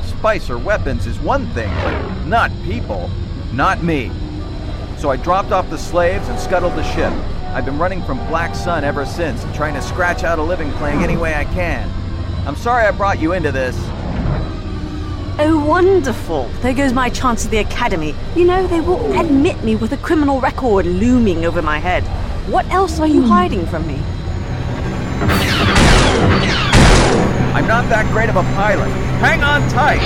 Spice 0.02 0.50
or 0.50 0.58
weapons 0.58 1.06
is 1.06 1.20
one 1.20 1.46
thing, 1.50 1.72
but 1.84 2.24
not 2.24 2.50
people. 2.64 3.08
Not 3.52 3.84
me. 3.84 4.10
So 4.98 5.10
I 5.10 5.16
dropped 5.16 5.52
off 5.52 5.70
the 5.70 5.78
slaves 5.78 6.28
and 6.28 6.36
scuttled 6.40 6.74
the 6.74 6.82
ship. 6.82 7.12
I've 7.54 7.64
been 7.64 7.78
running 7.78 8.02
from 8.02 8.18
Black 8.26 8.56
Sun 8.56 8.82
ever 8.82 9.06
since, 9.06 9.44
trying 9.54 9.74
to 9.74 9.82
scratch 9.82 10.24
out 10.24 10.40
a 10.40 10.42
living 10.42 10.72
playing 10.72 11.04
any 11.04 11.16
way 11.16 11.36
I 11.36 11.44
can. 11.44 11.88
I'm 12.44 12.56
sorry 12.56 12.86
I 12.86 12.90
brought 12.90 13.20
you 13.20 13.34
into 13.34 13.52
this. 13.52 13.76
Oh, 15.38 15.62
wonderful. 15.62 16.44
There 16.62 16.72
goes 16.72 16.94
my 16.94 17.10
chance 17.10 17.44
at 17.44 17.50
the 17.50 17.58
academy. 17.58 18.14
You 18.34 18.46
know, 18.46 18.66
they 18.66 18.80
won't 18.80 19.18
admit 19.18 19.62
me 19.62 19.76
with 19.76 19.92
a 19.92 19.98
criminal 19.98 20.40
record 20.40 20.86
looming 20.86 21.44
over 21.44 21.60
my 21.60 21.78
head. 21.78 22.04
What 22.50 22.64
else 22.70 22.98
are 23.00 23.06
you 23.06 23.20
hmm. 23.20 23.28
hiding 23.28 23.66
from 23.66 23.86
me? 23.86 23.96
I'm 27.52 27.66
not 27.66 27.86
that 27.90 28.10
great 28.12 28.30
of 28.30 28.36
a 28.36 28.42
pilot. 28.54 28.88
Hang 29.20 29.42
on 29.42 29.68
tight. 29.68 30.00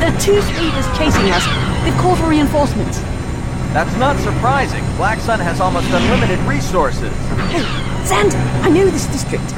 There 0.00 0.14
are 0.14 0.20
two 0.20 0.40
speeders 0.40 0.86
chasing 0.96 1.30
us. 1.30 1.65
They've 1.86 1.96
called 1.98 2.18
for 2.18 2.28
reinforcements. 2.28 2.98
That's 3.72 3.96
not 3.96 4.18
surprising. 4.18 4.84
Black 4.96 5.20
Sun 5.20 5.38
has 5.38 5.60
almost 5.60 5.86
unlimited 5.92 6.40
resources. 6.40 7.12
Hey, 7.46 7.62
Xander, 8.02 8.42
I 8.64 8.70
know 8.70 8.90
this 8.90 9.06
district. 9.06 9.48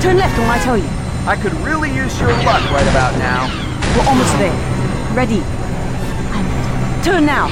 Turn 0.00 0.16
left 0.16 0.38
when 0.38 0.48
I 0.48 0.58
tell 0.62 0.78
you. 0.78 0.88
I 1.26 1.34
could 1.34 1.54
really 1.66 1.92
use 1.92 2.20
your 2.20 2.28
luck 2.44 2.62
right 2.70 2.86
about 2.86 3.18
now. 3.18 3.48
We're 3.96 4.06
almost 4.08 4.32
there. 4.38 4.54
Ready. 5.12 5.42
And 6.38 7.04
turn 7.04 7.26
now. 7.26 7.48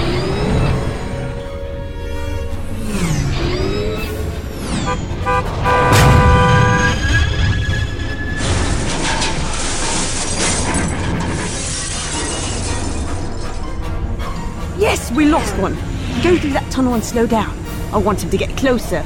Yes, 14.89 15.13
we 15.13 15.27
lost 15.27 15.55
one. 15.59 15.75
Go 16.23 16.39
through 16.39 16.53
that 16.53 16.67
tunnel 16.71 16.95
and 16.95 17.05
slow 17.05 17.27
down. 17.27 17.55
I 17.93 17.99
want 17.99 18.25
him 18.25 18.31
to 18.31 18.39
get 18.39 18.57
closer. 18.57 19.05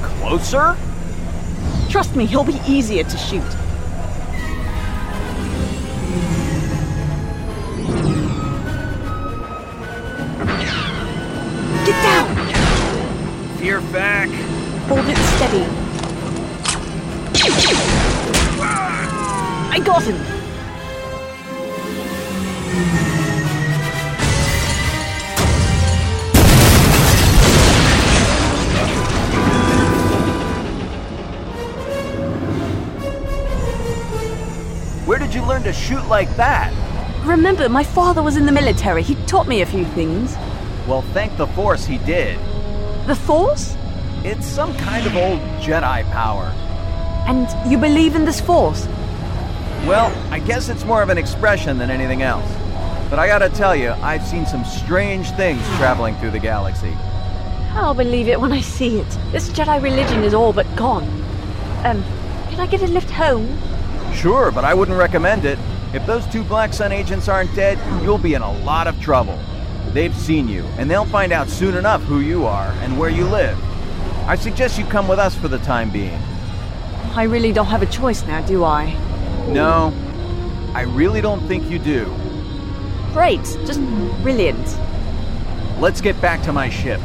Closer? 0.00 0.76
Trust 1.90 2.14
me, 2.14 2.24
he'll 2.24 2.44
be 2.44 2.60
easier 2.68 3.02
to 3.02 3.16
shoot. 3.18 3.42
Get 11.84 11.98
down! 12.04 13.56
Fear 13.58 13.80
back. 13.90 14.28
Hold 14.86 15.04
it 15.08 15.16
steady. 15.34 15.66
I 19.68 19.80
got 19.84 20.04
him! 20.04 20.42
Learn 35.62 35.72
to 35.72 35.78
shoot 35.78 36.04
like 36.08 36.34
that? 36.36 36.72
Remember, 37.24 37.68
my 37.68 37.84
father 37.84 38.22
was 38.22 38.36
in 38.36 38.46
the 38.46 38.52
military. 38.52 39.02
He 39.02 39.14
taught 39.26 39.46
me 39.46 39.62
a 39.62 39.66
few 39.66 39.84
things. 39.84 40.34
Well, 40.88 41.02
thank 41.12 41.36
the 41.36 41.46
Force 41.48 41.86
he 41.86 41.98
did. 41.98 42.38
The 43.06 43.14
Force? 43.14 43.76
It's 44.24 44.46
some 44.46 44.74
kind 44.76 45.06
of 45.06 45.16
old 45.16 45.40
Jedi 45.60 46.04
power. 46.10 46.46
And 47.26 47.46
you 47.70 47.78
believe 47.78 48.16
in 48.16 48.24
this 48.24 48.40
Force? 48.40 48.86
Well, 49.86 50.12
I 50.32 50.40
guess 50.40 50.68
it's 50.68 50.84
more 50.84 51.02
of 51.02 51.08
an 51.08 51.18
expression 51.18 51.78
than 51.78 51.90
anything 51.90 52.22
else. 52.22 52.50
But 53.08 53.18
I 53.18 53.26
gotta 53.26 53.48
tell 53.48 53.76
you, 53.76 53.90
I've 53.90 54.26
seen 54.26 54.46
some 54.46 54.64
strange 54.64 55.30
things 55.32 55.64
traveling 55.76 56.16
through 56.16 56.30
the 56.30 56.40
galaxy. 56.40 56.96
I'll 57.74 57.94
believe 57.94 58.28
it 58.28 58.40
when 58.40 58.52
I 58.52 58.60
see 58.60 58.98
it. 58.98 59.18
This 59.30 59.48
Jedi 59.50 59.80
religion 59.82 60.24
is 60.24 60.34
all 60.34 60.52
but 60.52 60.66
gone. 60.76 61.04
Um, 61.84 62.02
can 62.50 62.60
I 62.60 62.66
get 62.66 62.82
a 62.82 62.86
lift 62.86 63.10
home? 63.10 63.46
Sure, 64.14 64.50
but 64.50 64.64
I 64.64 64.74
wouldn't 64.74 64.96
recommend 64.98 65.44
it. 65.44 65.58
If 65.92 66.06
those 66.06 66.26
two 66.28 66.42
Black 66.44 66.72
Sun 66.72 66.92
agents 66.92 67.28
aren't 67.28 67.54
dead, 67.54 67.78
you'll 68.02 68.18
be 68.18 68.34
in 68.34 68.42
a 68.42 68.52
lot 68.64 68.86
of 68.86 69.00
trouble. 69.00 69.38
They've 69.88 70.16
seen 70.16 70.48
you, 70.48 70.64
and 70.78 70.90
they'll 70.90 71.04
find 71.04 71.32
out 71.32 71.48
soon 71.48 71.76
enough 71.76 72.02
who 72.04 72.20
you 72.20 72.46
are 72.46 72.70
and 72.82 72.98
where 72.98 73.10
you 73.10 73.26
live. 73.26 73.58
I 74.26 74.36
suggest 74.36 74.78
you 74.78 74.84
come 74.86 75.08
with 75.08 75.18
us 75.18 75.34
for 75.34 75.48
the 75.48 75.58
time 75.58 75.90
being. 75.90 76.18
I 77.14 77.24
really 77.24 77.52
don't 77.52 77.66
have 77.66 77.82
a 77.82 77.86
choice 77.86 78.24
now, 78.24 78.40
do 78.40 78.64
I? 78.64 78.94
No, 79.48 79.92
I 80.72 80.82
really 80.82 81.20
don't 81.20 81.46
think 81.46 81.68
you 81.68 81.78
do. 81.78 82.04
Great, 83.12 83.42
just 83.66 83.80
brilliant. 84.22 84.78
Let's 85.78 86.00
get 86.00 86.18
back 86.22 86.42
to 86.44 86.52
my 86.52 86.70
ship. 86.70 87.00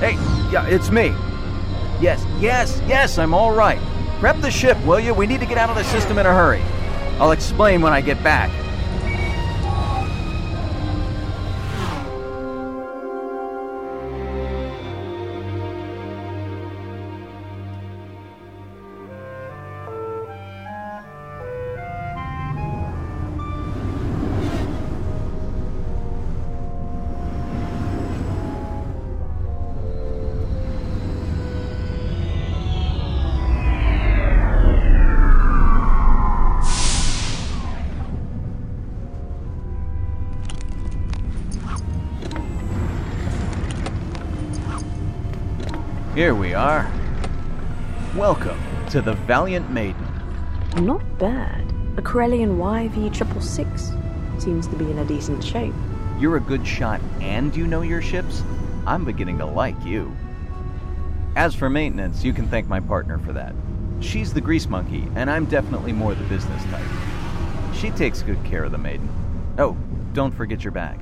Hey, 0.00 0.14
yeah, 0.52 0.66
it's 0.66 0.90
me. 0.90 1.14
Yes, 2.02 2.26
yes, 2.40 2.82
yes, 2.88 3.16
I'm 3.16 3.32
all 3.32 3.52
right. 3.52 3.78
Prep 4.18 4.40
the 4.40 4.50
ship, 4.50 4.76
will 4.84 4.98
you? 4.98 5.14
We 5.14 5.24
need 5.24 5.38
to 5.38 5.46
get 5.46 5.56
out 5.56 5.70
of 5.70 5.76
the 5.76 5.84
system 5.84 6.18
in 6.18 6.26
a 6.26 6.34
hurry. 6.34 6.60
I'll 7.20 7.30
explain 7.30 7.80
when 7.80 7.92
I 7.92 8.00
get 8.00 8.20
back. 8.24 8.50
Here 46.22 46.36
we 46.36 46.54
are. 46.54 46.88
Welcome 48.14 48.56
to 48.90 49.02
the 49.02 49.14
Valiant 49.14 49.68
Maiden. 49.72 50.06
Not 50.76 51.02
bad. 51.18 51.62
A 51.96 52.00
Corellian 52.00 52.58
YV666 52.58 54.40
seems 54.40 54.68
to 54.68 54.76
be 54.76 54.88
in 54.88 55.00
a 55.00 55.04
decent 55.04 55.42
shape. 55.42 55.74
You're 56.20 56.36
a 56.36 56.40
good 56.40 56.64
shot 56.64 57.00
and 57.20 57.56
you 57.56 57.66
know 57.66 57.82
your 57.82 58.00
ships? 58.00 58.44
I'm 58.86 59.04
beginning 59.04 59.38
to 59.38 59.46
like 59.46 59.74
you. 59.84 60.16
As 61.34 61.56
for 61.56 61.68
maintenance, 61.68 62.22
you 62.22 62.32
can 62.32 62.46
thank 62.46 62.68
my 62.68 62.78
partner 62.78 63.18
for 63.18 63.32
that. 63.32 63.52
She's 63.98 64.32
the 64.32 64.40
grease 64.40 64.68
monkey, 64.68 65.08
and 65.16 65.28
I'm 65.28 65.46
definitely 65.46 65.92
more 65.92 66.14
the 66.14 66.22
business 66.26 66.62
type. 66.66 66.86
She 67.74 67.90
takes 67.90 68.22
good 68.22 68.38
care 68.44 68.62
of 68.62 68.70
the 68.70 68.78
maiden. 68.78 69.08
Oh, 69.58 69.76
don't 70.12 70.30
forget 70.32 70.62
your 70.62 70.70
bag. 70.70 71.00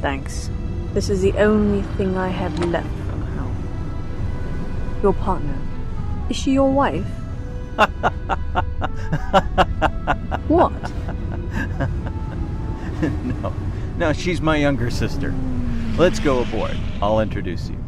Thanks. 0.00 0.50
This 0.92 1.08
is 1.08 1.22
the 1.22 1.32
only 1.38 1.80
thing 1.96 2.18
I 2.18 2.28
have 2.28 2.58
left 2.66 2.86
from 3.08 3.22
home. 3.22 3.56
Your 5.02 5.14
partner. 5.14 5.56
Is 6.28 6.36
she 6.36 6.52
your 6.52 6.70
wife? 6.70 7.06
what? 10.48 10.72
no, 13.24 13.54
no, 13.96 14.12
she's 14.12 14.42
my 14.42 14.56
younger 14.56 14.90
sister. 14.90 15.34
Let's 15.96 16.20
go 16.20 16.40
aboard. 16.40 16.76
I'll 17.00 17.20
introduce 17.20 17.70
you. 17.70 17.81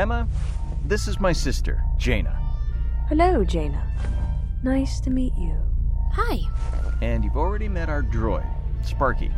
Emma, 0.00 0.26
this 0.86 1.06
is 1.06 1.20
my 1.20 1.30
sister, 1.30 1.84
Jaina. 1.98 2.34
Hello, 3.10 3.44
Jaina. 3.44 3.86
Nice 4.62 4.98
to 5.00 5.10
meet 5.10 5.34
you. 5.36 5.54
Hi. 6.12 6.38
And 7.02 7.22
you've 7.22 7.36
already 7.36 7.68
met 7.68 7.90
our 7.90 8.02
droid, 8.02 8.46
Sparky. 8.82 9.30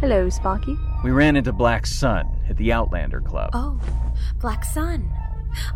Hello, 0.00 0.28
Sparky. 0.28 0.76
We 1.02 1.10
ran 1.10 1.36
into 1.36 1.54
Black 1.54 1.86
Sun 1.86 2.28
at 2.50 2.58
the 2.58 2.70
Outlander 2.70 3.22
Club. 3.22 3.52
Oh, 3.54 3.80
Black 4.38 4.62
Sun. 4.62 5.10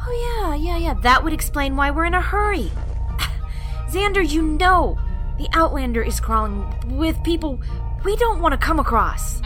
Oh, 0.06 0.44
yeah, 0.44 0.54
yeah, 0.54 0.76
yeah. 0.76 0.94
That 1.00 1.24
would 1.24 1.32
explain 1.32 1.74
why 1.74 1.90
we're 1.90 2.04
in 2.04 2.12
a 2.12 2.20
hurry. 2.20 2.70
Xander, 3.88 4.28
you 4.28 4.42
know 4.42 4.98
the 5.38 5.48
Outlander 5.54 6.02
is 6.02 6.20
crawling 6.20 6.98
with 6.98 7.16
people 7.24 7.62
we 8.04 8.14
don't 8.16 8.42
want 8.42 8.52
to 8.52 8.58
come 8.58 8.78
across. 8.78 9.40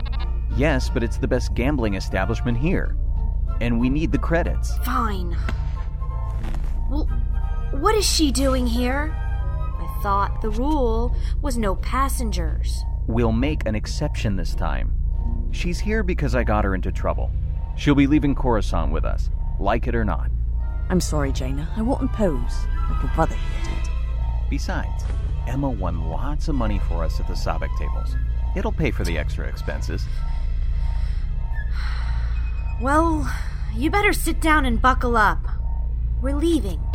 Yes, 0.56 0.90
but 0.90 1.04
it's 1.04 1.18
the 1.18 1.28
best 1.28 1.54
gambling 1.54 1.94
establishment 1.94 2.59
here. 2.59 2.96
And 3.60 3.78
we 3.78 3.90
need 3.90 4.12
the 4.12 4.18
credits. 4.18 4.76
Fine. 4.78 5.36
Well, 6.90 7.04
what 7.72 7.94
is 7.94 8.06
she 8.06 8.32
doing 8.32 8.66
here? 8.66 9.14
I 9.14 10.00
thought 10.02 10.40
the 10.42 10.50
rule 10.50 11.14
was 11.42 11.58
no 11.58 11.76
passengers. 11.76 12.82
We'll 13.06 13.32
make 13.32 13.66
an 13.66 13.74
exception 13.74 14.36
this 14.36 14.54
time. 14.54 14.94
She's 15.52 15.80
here 15.80 16.02
because 16.02 16.34
I 16.34 16.42
got 16.42 16.64
her 16.64 16.74
into 16.74 16.92
trouble. 16.92 17.30
She'll 17.76 17.94
be 17.94 18.06
leaving 18.06 18.34
Coruscant 18.34 18.92
with 18.92 19.04
us, 19.04 19.30
like 19.58 19.86
it 19.86 19.94
or 19.94 20.04
not. 20.04 20.30
I'm 20.88 21.00
sorry, 21.00 21.32
Jaina. 21.32 21.68
I 21.76 21.82
won't 21.82 22.02
impose 22.02 22.66
like 22.90 23.02
your 23.02 23.12
brother 23.14 23.34
here 23.34 23.74
did. 23.74 23.90
Besides, 24.48 25.04
Emma 25.46 25.70
won 25.70 26.08
lots 26.08 26.48
of 26.48 26.54
money 26.54 26.80
for 26.88 27.04
us 27.04 27.20
at 27.20 27.26
the 27.26 27.34
Sabacc 27.34 27.76
tables. 27.78 28.16
It'll 28.56 28.72
pay 28.72 28.90
for 28.90 29.04
the 29.04 29.16
extra 29.16 29.46
expenses. 29.46 30.04
Well, 32.80 33.32
you 33.76 33.90
better 33.90 34.12
sit 34.12 34.40
down 34.40 34.64
and 34.64 34.80
buckle 34.80 35.16
up. 35.16 35.38
We're 36.20 36.37
leaving. 36.37 36.89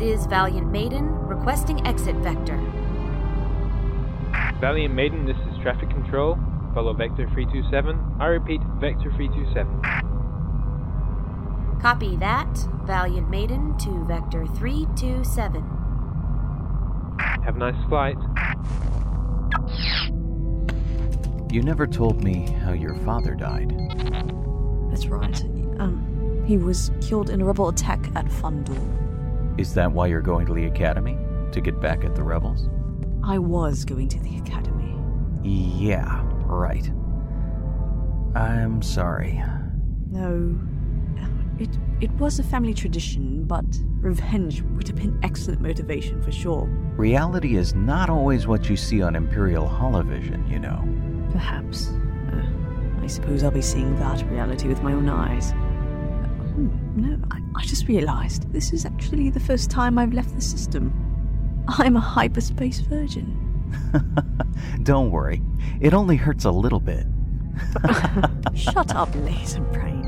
This 0.00 0.20
is 0.20 0.26
Valiant 0.26 0.72
Maiden 0.72 1.04
requesting 1.26 1.86
exit 1.86 2.16
vector. 2.16 2.56
Valiant 4.58 4.94
Maiden, 4.94 5.26
this 5.26 5.36
is 5.36 5.58
traffic 5.60 5.90
control. 5.90 6.38
Follow 6.72 6.94
Vector 6.94 7.28
327. 7.28 8.16
I 8.18 8.28
repeat, 8.28 8.62
Vector 8.78 9.12
327. 9.12 9.82
Copy 11.82 12.16
that. 12.16 12.48
Valiant 12.86 13.28
Maiden 13.28 13.76
to 13.76 14.06
Vector 14.06 14.46
327. 14.46 15.62
Have 17.44 17.56
a 17.56 17.58
nice 17.58 17.84
flight. 17.90 18.16
You 21.52 21.60
never 21.60 21.86
told 21.86 22.24
me 22.24 22.46
how 22.64 22.72
your 22.72 22.94
father 23.04 23.34
died. 23.34 23.76
That's 24.88 25.08
right. 25.08 25.44
Um, 25.78 26.42
he 26.46 26.56
was 26.56 26.90
killed 27.02 27.28
in 27.28 27.42
a 27.42 27.44
rebel 27.44 27.68
attack 27.68 28.10
at 28.16 28.24
Fondor. 28.24 29.09
Is 29.58 29.74
that 29.74 29.92
why 29.92 30.06
you're 30.06 30.20
going 30.20 30.46
to 30.46 30.54
the 30.54 30.66
academy? 30.66 31.16
To 31.52 31.60
get 31.60 31.80
back 31.80 32.04
at 32.04 32.14
the 32.14 32.22
rebels? 32.22 32.68
I 33.24 33.38
was 33.38 33.84
going 33.84 34.08
to 34.08 34.18
the 34.20 34.38
academy. 34.38 34.96
Yeah, 35.42 36.22
right. 36.44 36.90
I'm 38.34 38.82
sorry. 38.82 39.42
No, 40.10 40.58
it 41.58 41.70
it 42.00 42.10
was 42.12 42.38
a 42.38 42.42
family 42.42 42.72
tradition, 42.72 43.44
but 43.44 43.64
revenge 44.00 44.62
would 44.62 44.86
have 44.88 44.96
been 44.96 45.18
excellent 45.22 45.60
motivation 45.60 46.22
for 46.22 46.32
sure. 46.32 46.64
Reality 46.96 47.56
is 47.56 47.74
not 47.74 48.08
always 48.08 48.46
what 48.46 48.70
you 48.70 48.76
see 48.76 49.02
on 49.02 49.14
Imperial 49.16 49.68
Holovision, 49.68 50.50
you 50.50 50.58
know. 50.58 50.82
Perhaps. 51.32 51.90
Uh, 52.32 53.02
I 53.02 53.06
suppose 53.06 53.42
I'll 53.42 53.50
be 53.50 53.62
seeing 53.62 53.94
that 53.98 54.28
reality 54.30 54.68
with 54.68 54.82
my 54.82 54.92
own 54.92 55.08
eyes. 55.08 55.52
No, 56.94 57.18
I, 57.30 57.40
I 57.54 57.62
just 57.64 57.88
realized 57.88 58.52
this 58.52 58.72
is 58.72 58.84
actually 58.84 59.30
the 59.30 59.40
first 59.40 59.70
time 59.70 59.98
I've 59.98 60.12
left 60.12 60.34
the 60.34 60.40
system. 60.40 60.92
I'm 61.68 61.96
a 61.96 62.00
hyperspace 62.00 62.80
virgin. 62.80 63.36
Don't 64.82 65.10
worry, 65.10 65.42
it 65.80 65.94
only 65.94 66.16
hurts 66.16 66.44
a 66.44 66.50
little 66.50 66.80
bit. 66.80 67.06
Shut 68.54 68.94
up, 68.94 69.14
laser 69.14 69.60
brain. 69.60 69.99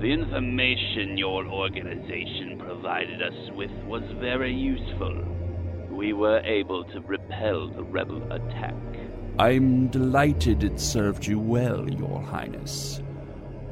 The 0.00 0.12
information 0.12 1.18
your 1.18 1.44
organization 1.48 2.56
provided 2.56 3.20
us 3.20 3.50
with 3.56 3.72
was 3.84 4.04
very 4.20 4.54
useful. 4.54 5.24
We 5.90 6.12
were 6.12 6.38
able 6.44 6.84
to 6.84 7.00
repel 7.00 7.68
the 7.68 7.82
rebel 7.82 8.22
attack. 8.32 8.76
I'm 9.40 9.88
delighted 9.88 10.62
it 10.62 10.78
served 10.78 11.26
you 11.26 11.40
well, 11.40 11.90
Your 11.90 12.22
Highness. 12.22 13.02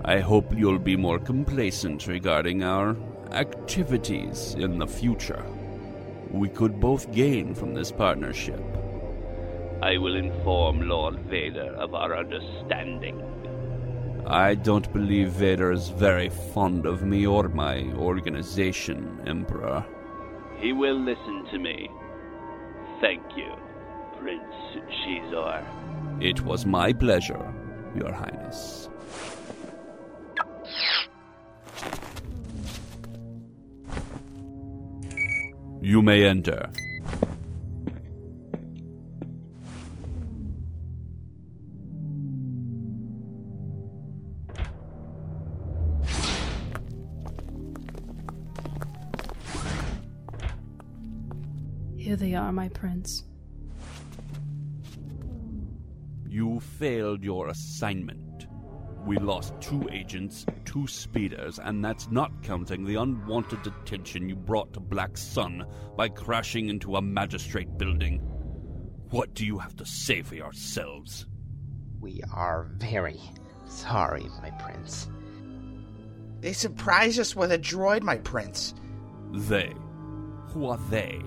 I 0.05 0.19
hope 0.19 0.53
you'll 0.53 0.81
be 0.81 0.97
more 0.97 1.21
complacent 1.21 2.09
regarding 2.09 2.65
our 2.65 2.97
activities 3.31 4.57
in 4.59 4.79
the 4.79 4.87
future. 4.89 5.45
We 6.33 6.49
could 6.49 6.81
both 6.81 7.13
gain 7.13 7.55
from 7.55 7.73
this 7.73 7.93
partnership. 7.93 8.65
I 9.81 9.97
will 9.99 10.17
inform 10.17 10.89
Lord 10.89 11.21
Vader 11.31 11.73
of 11.77 11.95
our 11.95 12.17
understanding. 12.17 13.23
I 14.29 14.57
don't 14.57 14.93
believe 14.93 15.29
Vader 15.29 15.71
is 15.71 15.89
very 15.89 16.29
fond 16.29 16.85
of 16.85 17.03
me 17.03 17.27
or 17.27 17.49
my 17.49 17.85
organization, 17.95 19.21
Emperor. 19.27 19.87
He 20.59 20.73
will 20.73 20.99
listen 20.99 21.47
to 21.53 21.59
me. 21.59 21.89
Thank 23.01 23.23
you, 23.37 23.53
Prince 24.19 24.43
Xizor. 25.05 25.65
It 26.21 26.41
was 26.41 26.67
my 26.67 26.93
pleasure, 26.93 27.55
Your 27.95 28.13
Highness. 28.13 28.89
You 35.81 36.03
may 36.03 36.25
enter. 36.25 36.69
Here 52.17 52.31
they 52.31 52.35
are, 52.35 52.51
my 52.51 52.71
prince. 52.71 53.25
You 56.27 56.61
failed 56.61 57.23
your 57.23 57.49
assignment. 57.49 58.47
We 59.05 59.19
lost 59.19 59.53
two 59.61 59.87
agents, 59.93 60.47
two 60.65 60.87
speeders, 60.87 61.59
and 61.59 61.85
that's 61.85 62.11
not 62.11 62.43
counting 62.43 62.87
the 62.87 62.95
unwanted 62.95 63.67
attention 63.67 64.31
you 64.31 64.35
brought 64.35 64.73
to 64.73 64.81
Black 64.81 65.19
Sun 65.19 65.67
by 65.95 66.09
crashing 66.09 66.71
into 66.71 66.97
a 66.97 67.03
magistrate 67.03 67.77
building. 67.77 68.21
What 69.11 69.35
do 69.35 69.45
you 69.45 69.59
have 69.59 69.77
to 69.77 69.85
say 69.85 70.23
for 70.23 70.37
yourselves? 70.37 71.27
We 72.01 72.23
are 72.33 72.71
very, 72.79 73.21
Sorry, 73.69 74.25
my 74.41 74.53
prince. 74.53 75.11
They 76.41 76.55
surprised 76.55 77.21
us 77.21 77.37
with 77.37 77.53
a 77.53 77.59
droid, 77.59 78.01
my 78.01 78.17
prince. 78.17 78.73
They. 79.33 79.75
Who 80.55 80.67
are 80.69 80.79
they? 80.89 81.21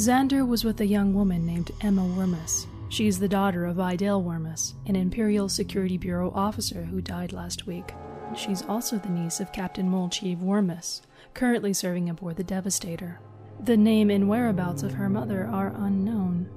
Xander 0.00 0.48
was 0.48 0.64
with 0.64 0.80
a 0.80 0.86
young 0.86 1.12
woman 1.12 1.44
named 1.44 1.72
Emma 1.82 2.00
Wormus. 2.00 2.66
She's 2.88 3.18
the 3.18 3.28
daughter 3.28 3.66
of 3.66 3.76
Idale 3.76 4.24
Wormus, 4.24 4.72
an 4.86 4.96
Imperial 4.96 5.46
Security 5.46 5.98
Bureau 5.98 6.32
officer 6.34 6.84
who 6.84 7.02
died 7.02 7.34
last 7.34 7.66
week. 7.66 7.92
She's 8.34 8.62
also 8.62 8.96
the 8.96 9.10
niece 9.10 9.40
of 9.40 9.52
Captain 9.52 9.90
Molchiv 9.90 10.38
Wormus, 10.38 11.02
currently 11.34 11.74
serving 11.74 12.08
aboard 12.08 12.36
the 12.36 12.44
Devastator. 12.44 13.20
The 13.62 13.76
name 13.76 14.08
and 14.08 14.26
whereabouts 14.26 14.82
of 14.82 14.94
her 14.94 15.10
mother 15.10 15.46
are 15.46 15.74
unknown. 15.76 16.48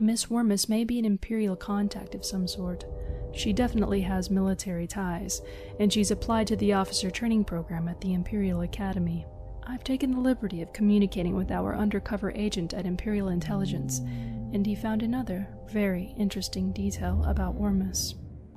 Miss 0.00 0.26
Wormus 0.26 0.68
may 0.68 0.82
be 0.82 0.98
an 0.98 1.04
Imperial 1.04 1.54
contact 1.54 2.16
of 2.16 2.24
some 2.24 2.48
sort. 2.48 2.84
She 3.32 3.52
definitely 3.52 4.00
has 4.00 4.32
military 4.32 4.88
ties, 4.88 5.40
and 5.78 5.92
she's 5.92 6.10
applied 6.10 6.48
to 6.48 6.56
the 6.56 6.72
officer 6.72 7.12
training 7.12 7.44
program 7.44 7.86
at 7.86 8.00
the 8.00 8.14
Imperial 8.14 8.62
Academy. 8.62 9.26
I've 9.66 9.84
taken 9.84 10.10
the 10.10 10.20
liberty 10.20 10.60
of 10.62 10.72
communicating 10.72 11.34
with 11.34 11.50
our 11.50 11.74
undercover 11.74 12.30
agent 12.32 12.74
at 12.74 12.86
Imperial 12.86 13.28
Intelligence, 13.28 13.98
and 13.98 14.64
he 14.66 14.74
found 14.74 15.02
another 15.02 15.48
very 15.68 16.14
interesting 16.18 16.72
detail 16.72 17.24
about 17.26 17.58
Wormus. 17.58 18.14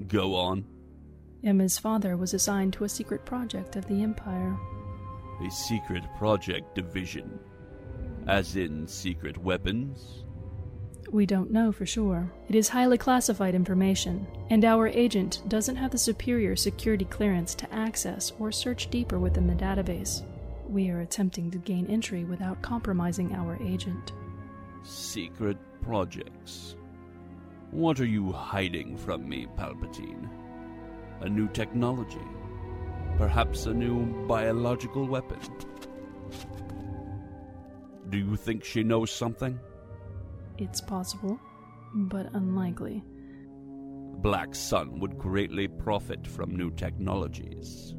Go 0.07 0.35
on. 0.35 0.65
Emma's 1.43 1.77
father 1.77 2.17
was 2.17 2.33
assigned 2.33 2.73
to 2.73 2.83
a 2.83 2.89
secret 2.89 3.25
project 3.25 3.75
of 3.75 3.87
the 3.87 4.03
Empire. 4.03 4.57
A 5.45 5.49
secret 5.49 6.03
project 6.17 6.75
division. 6.75 7.39
As 8.27 8.55
in 8.55 8.87
secret 8.87 9.37
weapons? 9.37 10.25
We 11.09 11.25
don't 11.25 11.51
know 11.51 11.71
for 11.71 11.85
sure. 11.85 12.33
It 12.49 12.55
is 12.55 12.67
highly 12.67 12.97
classified 12.97 13.55
information, 13.55 14.27
and 14.49 14.65
our 14.65 14.87
agent 14.87 15.41
doesn't 15.47 15.77
have 15.77 15.91
the 15.91 15.97
superior 15.97 16.57
security 16.57 17.05
clearance 17.05 17.55
to 17.55 17.73
access 17.73 18.33
or 18.39 18.51
search 18.51 18.89
deeper 18.89 19.17
within 19.17 19.47
the 19.47 19.53
database. 19.53 20.23
We 20.67 20.89
are 20.89 20.99
attempting 20.99 21.49
to 21.51 21.57
gain 21.57 21.87
entry 21.87 22.25
without 22.25 22.61
compromising 22.61 23.33
our 23.33 23.57
agent. 23.63 24.11
Secret 24.83 25.57
projects. 25.81 26.75
What 27.71 27.99
are 27.99 28.05
you 28.05 28.31
hiding 28.31 28.97
from 28.97 29.27
me, 29.27 29.47
Palpatine? 29.57 30.29
A 31.21 31.29
new 31.29 31.47
technology? 31.49 32.27
Perhaps 33.17 33.65
a 33.65 33.73
new 33.73 34.05
biological 34.27 35.07
weapon? 35.07 35.39
Do 38.09 38.17
you 38.17 38.35
think 38.35 38.63
she 38.63 38.83
knows 38.83 39.11
something? 39.11 39.59
It's 40.57 40.81
possible, 40.81 41.39
but 41.93 42.33
unlikely. 42.33 43.03
Black 44.19 44.55
Sun 44.55 44.99
would 44.99 45.17
greatly 45.17 45.67
profit 45.67 46.25
from 46.25 46.55
new 46.55 46.71
technologies. 46.71 47.96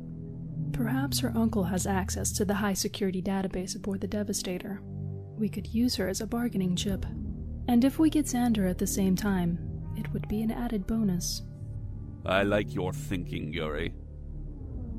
Perhaps 0.73 1.21
her 1.21 1.33
uncle 1.37 1.65
has 1.65 1.87
access 1.87 2.33
to 2.33 2.45
the 2.45 2.55
high 2.55 2.75
security 2.75 3.21
database 3.21 3.75
aboard 3.75 4.01
the 4.01 4.07
Devastator. 4.07 4.81
We 5.37 5.49
could 5.49 5.67
use 5.67 5.97
her 5.97 6.09
as 6.09 6.21
a 6.21 6.27
bargaining 6.27 6.77
chip. 6.77 7.05
And 7.69 7.85
if 7.85 7.99
we 7.99 8.11
get 8.11 8.27
Xander 8.27 8.69
at 8.69 8.79
the 8.79 8.87
same 8.87 9.17
time, 9.17 9.59
it 9.97 10.13
would 10.13 10.29
be 10.29 10.43
an 10.43 10.51
added 10.51 10.87
bonus. 10.87 11.43
I 12.25 12.43
like 12.43 12.75
your 12.75 12.93
thinking, 12.93 13.53
Yuri. 13.53 13.93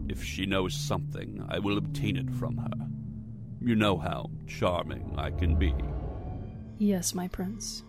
If 0.08 0.24
she 0.24 0.46
knows 0.46 0.74
something, 0.74 1.46
I 1.50 1.60
will 1.60 1.78
obtain 1.78 2.18
it 2.18 2.32
from 2.32 2.58
her. 2.58 2.88
You 3.62 3.76
know 3.76 3.98
how 3.98 4.30
charming 4.48 5.16
I 5.18 5.32
can 5.32 5.56
be. 5.56 5.74
Yes, 6.78 7.14
my 7.14 7.28
prince. 7.28 7.84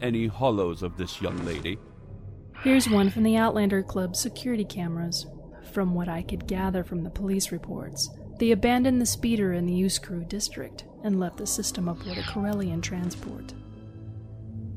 Any 0.00 0.28
holos 0.28 0.82
of 0.82 0.96
this 0.96 1.20
young 1.20 1.44
lady? 1.44 1.78
Here's 2.62 2.88
one 2.88 3.10
from 3.10 3.22
the 3.22 3.36
Outlander 3.36 3.82
Club's 3.82 4.20
security 4.20 4.64
cameras. 4.64 5.26
From 5.72 5.94
what 5.94 6.08
I 6.08 6.22
could 6.22 6.46
gather 6.46 6.82
from 6.82 7.02
the 7.02 7.10
police 7.10 7.52
reports, 7.52 8.10
they 8.38 8.50
abandoned 8.50 9.00
the 9.00 9.06
speeder 9.06 9.52
in 9.52 9.66
the 9.66 9.82
Uscru 9.82 10.28
district 10.28 10.84
and 11.04 11.20
left 11.20 11.36
the 11.36 11.46
system 11.46 11.88
aboard 11.88 12.18
a 12.18 12.22
Corellian 12.22 12.82
transport. 12.82 13.52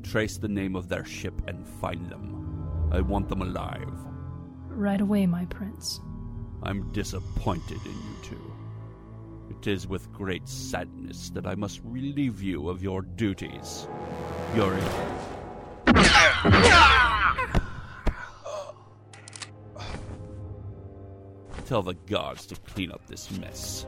Trace 0.03 0.37
the 0.37 0.47
name 0.47 0.75
of 0.75 0.89
their 0.89 1.05
ship 1.05 1.33
and 1.47 1.65
find 1.65 2.09
them. 2.09 2.89
I 2.91 3.01
want 3.01 3.29
them 3.29 3.41
alive. 3.41 3.89
Right 4.67 5.01
away, 5.01 5.25
my 5.25 5.45
prince. 5.45 5.99
I'm 6.63 6.91
disappointed 6.91 7.79
in 7.85 7.91
you 7.91 8.15
two. 8.21 8.53
It 9.49 9.67
is 9.67 9.87
with 9.87 10.11
great 10.11 10.47
sadness 10.47 11.29
that 11.31 11.47
I 11.47 11.55
must 11.55 11.81
relieve 11.83 12.41
you 12.41 12.69
of 12.69 12.83
your 12.83 13.01
duties. 13.01 13.87
Yuri. 14.55 14.81
Tell 21.65 21.81
the 21.81 21.93
guards 21.93 22.45
to 22.47 22.55
clean 22.55 22.91
up 22.91 23.05
this 23.07 23.31
mess. 23.31 23.85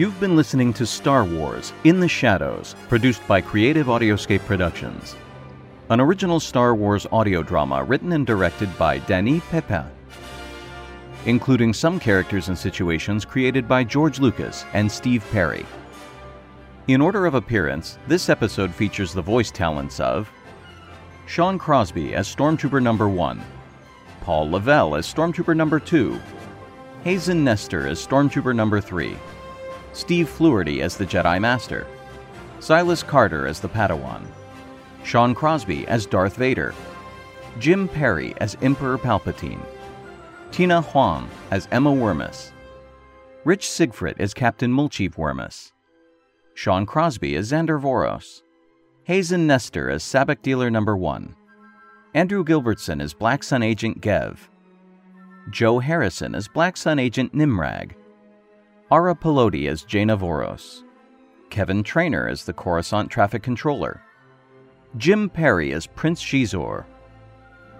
You've 0.00 0.18
been 0.18 0.34
listening 0.34 0.72
to 0.72 0.86
Star 0.86 1.26
Wars 1.26 1.74
In 1.84 2.00
the 2.00 2.08
Shadows, 2.08 2.74
produced 2.88 3.20
by 3.28 3.42
Creative 3.42 3.86
Audioscape 3.88 4.42
Productions. 4.46 5.14
An 5.90 6.00
original 6.00 6.40
Star 6.40 6.74
Wars 6.74 7.06
audio 7.12 7.42
drama 7.42 7.84
written 7.84 8.12
and 8.12 8.26
directed 8.26 8.74
by 8.78 9.00
Dany 9.00 9.42
Pepin. 9.50 9.84
Including 11.26 11.74
some 11.74 12.00
characters 12.00 12.48
and 12.48 12.56
situations 12.56 13.26
created 13.26 13.68
by 13.68 13.84
George 13.84 14.20
Lucas 14.20 14.64
and 14.72 14.90
Steve 14.90 15.22
Perry. 15.32 15.66
In 16.88 17.02
order 17.02 17.26
of 17.26 17.34
appearance, 17.34 17.98
this 18.08 18.30
episode 18.30 18.74
features 18.74 19.12
the 19.12 19.20
voice 19.20 19.50
talents 19.50 20.00
of 20.00 20.30
Sean 21.26 21.58
Crosby 21.58 22.14
as 22.14 22.26
Stormtrooper 22.34 22.82
Number 22.82 23.10
1, 23.10 23.38
Paul 24.22 24.50
Lavelle 24.50 24.96
as 24.96 25.06
Stormtrooper 25.06 25.54
Number 25.54 25.78
2, 25.78 26.18
Hazen 27.04 27.44
Nestor 27.44 27.86
as 27.86 28.06
Stormtrooper 28.06 28.56
Number 28.56 28.80
3, 28.80 29.14
Steve 29.92 30.28
Fluharty 30.28 30.80
as 30.80 30.96
the 30.96 31.06
Jedi 31.06 31.40
Master, 31.40 31.86
Silas 32.60 33.02
Carter 33.02 33.46
as 33.46 33.60
the 33.60 33.68
Padawan, 33.68 34.22
Sean 35.02 35.34
Crosby 35.34 35.86
as 35.88 36.06
Darth 36.06 36.36
Vader, 36.36 36.74
Jim 37.58 37.88
Perry 37.88 38.34
as 38.38 38.56
Emperor 38.62 38.98
Palpatine, 38.98 39.64
Tina 40.52 40.80
Huang 40.82 41.28
as 41.50 41.68
Emma 41.72 41.90
Wormus, 41.90 42.52
Rich 43.44 43.68
Sigfrid 43.68 44.20
as 44.20 44.34
Captain 44.34 44.70
Mulchief 44.70 45.14
Wormus, 45.14 45.72
Sean 46.54 46.86
Crosby 46.86 47.34
as 47.36 47.50
Xander 47.50 47.80
Voros, 47.80 48.42
Hazen 49.04 49.46
Nestor 49.46 49.90
as 49.90 50.04
Sabacc 50.04 50.42
Dealer 50.42 50.70
Number 50.70 50.96
1, 50.96 51.34
Andrew 52.14 52.44
Gilbertson 52.44 53.02
as 53.02 53.14
Black 53.14 53.42
Sun 53.42 53.62
Agent 53.62 54.00
Gev, 54.00 54.50
Joe 55.50 55.78
Harrison 55.78 56.34
as 56.34 56.46
Black 56.48 56.76
Sun 56.76 56.98
Agent 56.98 57.34
Nimrag, 57.34 57.92
Ara 58.92 59.14
Pelodi 59.14 59.68
as 59.68 59.84
Jaina 59.84 60.16
Voros, 60.16 60.82
Kevin 61.48 61.84
Trainer 61.84 62.26
as 62.26 62.44
the 62.44 62.52
Coruscant 62.52 63.08
Traffic 63.08 63.40
Controller, 63.40 64.02
Jim 64.96 65.30
Perry 65.30 65.72
as 65.72 65.86
Prince 65.86 66.20
Xizor, 66.20 66.84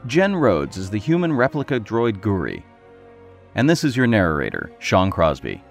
Jen 0.07 0.37
Rhodes 0.37 0.79
as 0.79 0.89
the 0.89 0.99
human 0.99 1.33
replica 1.33 1.81
droid 1.81 2.21
Guri, 2.21 2.63
and 3.57 3.69
this 3.69 3.83
is 3.83 3.97
your 3.97 4.07
narrator, 4.07 4.71
Sean 4.79 5.11
Crosby. 5.11 5.63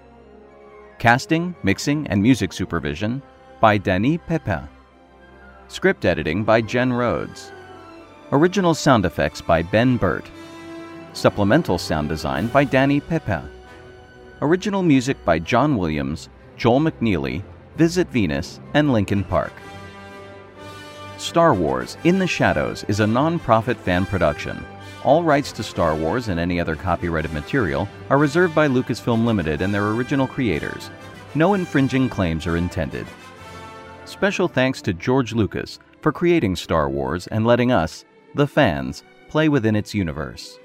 Casting, 0.98 1.54
mixing, 1.62 2.06
and 2.08 2.22
music 2.22 2.52
supervision 2.52 3.22
by 3.60 3.78
Dany 3.78 4.20
Pepin. 4.26 4.68
Script 5.68 6.04
editing 6.04 6.44
by 6.44 6.60
Jen 6.60 6.92
Rhodes. 6.92 7.50
Original 8.32 8.74
sound 8.74 9.06
effects 9.06 9.40
by 9.40 9.62
Ben 9.62 9.96
Burtt. 9.96 10.26
Supplemental 11.14 11.78
sound 11.78 12.10
design 12.10 12.48
by 12.48 12.66
Dany 12.66 13.00
Pepin. 13.00 13.48
Original 14.42 14.82
music 14.82 15.22
by 15.26 15.38
John 15.38 15.76
Williams, 15.76 16.30
Joel 16.56 16.80
McNeely, 16.80 17.42
Visit 17.76 18.08
Venus, 18.08 18.58
and 18.72 18.90
Linkin 18.90 19.22
Park. 19.22 19.52
Star 21.18 21.52
Wars 21.52 21.98
In 22.04 22.18
the 22.18 22.26
Shadows 22.26 22.82
is 22.88 23.00
a 23.00 23.06
non 23.06 23.38
profit 23.38 23.76
fan 23.76 24.06
production. 24.06 24.64
All 25.04 25.22
rights 25.22 25.52
to 25.52 25.62
Star 25.62 25.94
Wars 25.94 26.28
and 26.28 26.40
any 26.40 26.58
other 26.58 26.74
copyrighted 26.74 27.34
material 27.34 27.86
are 28.08 28.16
reserved 28.16 28.54
by 28.54 28.66
Lucasfilm 28.66 29.26
Limited 29.26 29.60
and 29.60 29.74
their 29.74 29.90
original 29.90 30.26
creators. 30.26 30.90
No 31.34 31.52
infringing 31.52 32.08
claims 32.08 32.46
are 32.46 32.56
intended. 32.56 33.06
Special 34.06 34.48
thanks 34.48 34.80
to 34.82 34.94
George 34.94 35.34
Lucas 35.34 35.78
for 36.00 36.12
creating 36.12 36.56
Star 36.56 36.88
Wars 36.88 37.26
and 37.26 37.46
letting 37.46 37.72
us, 37.72 38.06
the 38.34 38.46
fans, 38.46 39.04
play 39.28 39.50
within 39.50 39.76
its 39.76 39.94
universe. 39.94 40.58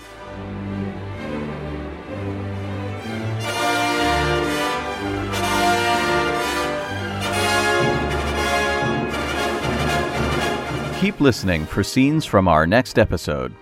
Keep 11.00 11.22
listening 11.22 11.66
for 11.68 11.84
scenes 11.84 12.26
from 12.26 12.48
our 12.48 12.66
next 12.66 12.98
episode. 12.98 13.54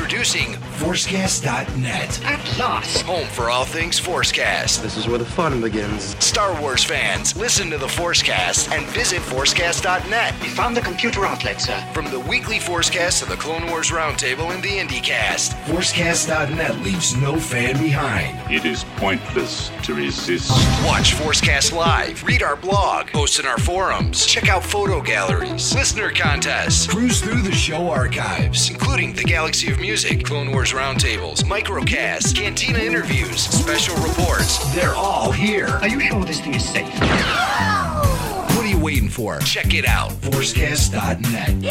Introducing 0.00 0.57
Forcecast.net. 0.78 2.24
At 2.24 2.58
last. 2.58 3.02
Home 3.02 3.26
for 3.26 3.50
all 3.50 3.64
things 3.64 3.98
Forcecast. 4.00 4.80
This 4.80 4.96
is 4.96 5.08
where 5.08 5.18
the 5.18 5.24
fun 5.24 5.60
begins. 5.60 6.16
Star 6.24 6.58
Wars 6.60 6.84
fans, 6.84 7.36
listen 7.36 7.68
to 7.70 7.78
the 7.78 7.86
Forcecast 7.86 8.70
and 8.70 8.86
visit 8.86 9.20
Forcecast.net. 9.22 10.40
We 10.40 10.48
found 10.48 10.76
the 10.76 10.80
computer 10.80 11.26
outlet, 11.26 11.60
sir. 11.60 11.84
From 11.92 12.06
the 12.12 12.20
weekly 12.20 12.58
Forcecast 12.58 13.24
to 13.24 13.28
the 13.28 13.34
Clone 13.34 13.66
Wars 13.66 13.90
Roundtable 13.90 14.54
and 14.54 14.62
the 14.62 14.78
IndieCast. 14.78 15.54
Forcecast.net 15.64 16.78
leaves 16.84 17.16
no 17.16 17.40
fan 17.40 17.76
behind. 17.82 18.38
It 18.48 18.64
is 18.64 18.84
pointless 18.98 19.72
to 19.82 19.94
resist. 19.94 20.52
Watch 20.86 21.14
Forcecast 21.16 21.72
live, 21.72 22.22
read 22.22 22.44
our 22.44 22.56
blog, 22.56 23.08
post 23.08 23.40
in 23.40 23.46
our 23.46 23.58
forums, 23.58 24.26
check 24.26 24.48
out 24.48 24.62
photo 24.62 25.02
galleries, 25.02 25.74
listener 25.74 26.12
contests, 26.12 26.86
cruise 26.86 27.20
through 27.20 27.42
the 27.42 27.50
show 27.52 27.90
archives, 27.90 28.70
including 28.70 29.12
the 29.12 29.24
Galaxy 29.24 29.72
of 29.72 29.80
Music, 29.80 30.24
Clone 30.24 30.52
Wars 30.52 30.67
roundtables, 30.72 31.42
microcasts, 31.44 32.34
cantina 32.34 32.78
interviews, 32.78 33.40
special 33.40 33.94
reports. 33.96 34.58
They're 34.74 34.94
all 34.94 35.32
here. 35.32 35.66
Are 35.66 35.88
you 35.88 36.00
sure 36.00 36.24
this 36.24 36.40
thing 36.40 36.54
is 36.54 36.68
safe? 36.68 36.92
What 36.98 38.58
are 38.58 38.66
you 38.66 38.78
waiting 38.78 39.08
for? 39.08 39.38
Check 39.40 39.74
it 39.74 39.86
out. 39.86 40.10
Forcecast.net. 40.20 41.64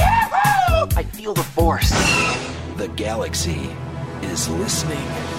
I 0.98 1.04
feel 1.04 1.34
the 1.34 1.44
force. 1.44 1.92
The 2.78 2.88
galaxy 2.96 3.70
is 4.22 4.50
listening. 4.50 5.37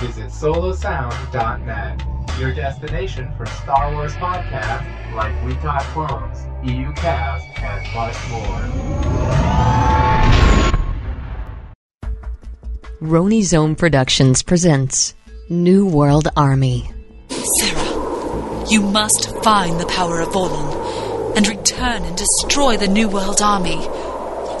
Visit 0.00 0.30
solosound.net, 0.30 2.02
your 2.40 2.52
destination 2.52 3.32
for 3.36 3.46
Star 3.46 3.92
Wars 3.92 4.14
podcasts 4.14 5.14
like 5.14 5.32
We 5.44 5.54
Talk 5.54 5.82
Clones, 5.92 6.46
EU 6.64 6.92
Cast, 6.94 7.46
and 7.60 7.94
much 7.94 8.16
more. 8.30 9.62
Roni 13.00 13.42
Zone 13.42 13.74
Productions 13.74 14.42
presents 14.42 15.14
New 15.48 15.86
World 15.86 16.28
Army. 16.36 16.90
Sarah, 18.72 18.84
you 18.84 18.90
must 18.90 19.30
find 19.42 19.78
the 19.78 19.86
power 19.86 20.20
of 20.20 20.28
Volon 20.30 21.36
and 21.36 21.46
return 21.46 22.04
and 22.04 22.16
destroy 22.16 22.76
the 22.76 22.88
New 22.88 23.08
World 23.08 23.42
Army. 23.42 23.80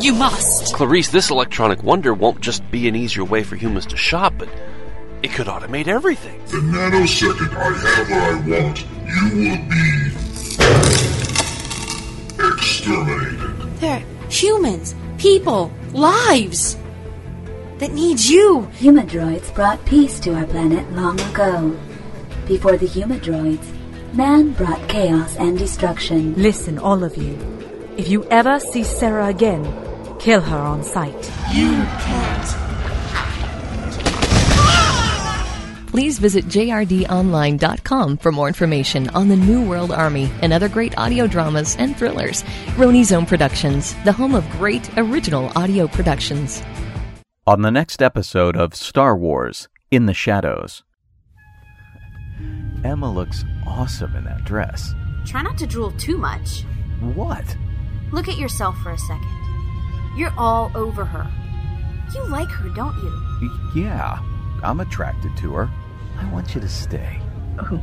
You 0.00 0.12
must. 0.14 0.74
Clarice, 0.74 1.08
this 1.08 1.30
electronic 1.30 1.82
wonder 1.82 2.12
won't 2.12 2.40
just 2.40 2.68
be 2.70 2.88
an 2.88 2.96
easier 2.96 3.24
way 3.24 3.42
for 3.42 3.56
humans 3.56 3.86
to 3.86 3.96
shop, 3.96 4.34
but 4.36 4.48
it 5.22 5.32
could 5.32 5.46
automate 5.46 5.88
everything. 5.88 6.38
The 6.46 6.58
nanosecond 6.58 7.54
I 7.56 7.72
have 7.72 8.10
what 8.10 8.22
I 8.22 8.34
want, 8.60 8.84
you 9.06 9.24
will 9.38 9.58
be 9.68 10.10
exterminated. 12.54 13.80
They're 13.80 14.04
humans, 14.28 14.94
people, 15.18 15.72
lives 15.92 16.76
that 17.78 17.92
need 17.92 18.20
you. 18.20 18.68
Humadroids 18.78 19.54
brought 19.54 19.82
peace 19.86 20.20
to 20.20 20.34
our 20.34 20.46
planet 20.46 20.90
long 20.92 21.18
ago. 21.20 21.74
Before 22.46 22.76
the 22.76 22.86
Humadroids, 22.86 23.71
man 24.14 24.52
brought 24.52 24.88
chaos 24.88 25.36
and 25.36 25.58
destruction. 25.58 26.34
Listen, 26.34 26.78
all 26.78 27.04
of 27.04 27.16
you. 27.16 27.38
If 27.96 28.08
you 28.08 28.24
ever 28.26 28.58
see 28.60 28.84
Sarah 28.84 29.26
again, 29.28 29.64
kill 30.18 30.40
her 30.40 30.56
on 30.56 30.82
sight. 30.82 31.30
You 31.52 31.70
can't. 32.00 32.62
Please 35.92 36.18
visit 36.18 36.46
jrdonline.com 36.46 38.16
for 38.16 38.32
more 38.32 38.48
information 38.48 39.10
on 39.10 39.28
the 39.28 39.36
New 39.36 39.62
World 39.62 39.92
Army 39.92 40.30
and 40.40 40.50
other 40.50 40.68
great 40.68 40.96
audio 40.96 41.26
dramas 41.26 41.76
and 41.76 41.94
thrillers. 41.94 42.44
Roni 42.78 43.04
Zone 43.04 43.26
Productions, 43.26 43.94
the 44.04 44.12
home 44.12 44.34
of 44.34 44.48
great 44.52 44.88
original 44.96 45.52
audio 45.54 45.86
productions. 45.86 46.62
On 47.46 47.60
the 47.60 47.70
next 47.70 48.00
episode 48.00 48.56
of 48.56 48.74
Star 48.74 49.14
Wars 49.14 49.68
In 49.90 50.06
the 50.06 50.14
Shadows. 50.14 50.82
Emma 52.84 53.10
looks 53.10 53.44
awesome 53.66 54.14
in 54.16 54.24
that 54.24 54.44
dress. 54.44 54.94
Try 55.24 55.42
not 55.42 55.56
to 55.58 55.66
drool 55.66 55.92
too 55.92 56.18
much. 56.18 56.64
What? 57.14 57.56
Look 58.10 58.28
at 58.28 58.38
yourself 58.38 58.76
for 58.78 58.90
a 58.90 58.98
second. 58.98 59.28
You're 60.16 60.34
all 60.36 60.70
over 60.74 61.04
her. 61.04 61.30
You 62.14 62.24
like 62.26 62.50
her, 62.50 62.68
don't 62.70 62.96
you? 62.96 63.50
Yeah, 63.74 64.18
I'm 64.62 64.80
attracted 64.80 65.36
to 65.38 65.52
her. 65.54 65.70
I 66.18 66.30
want 66.30 66.54
you 66.54 66.60
to 66.60 66.68
stay. 66.68 67.18
Oh, 67.58 67.80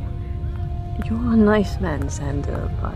you're 1.04 1.32
a 1.32 1.36
nice 1.36 1.80
man, 1.80 2.02
Xander, 2.04 2.70
but. 2.80 2.94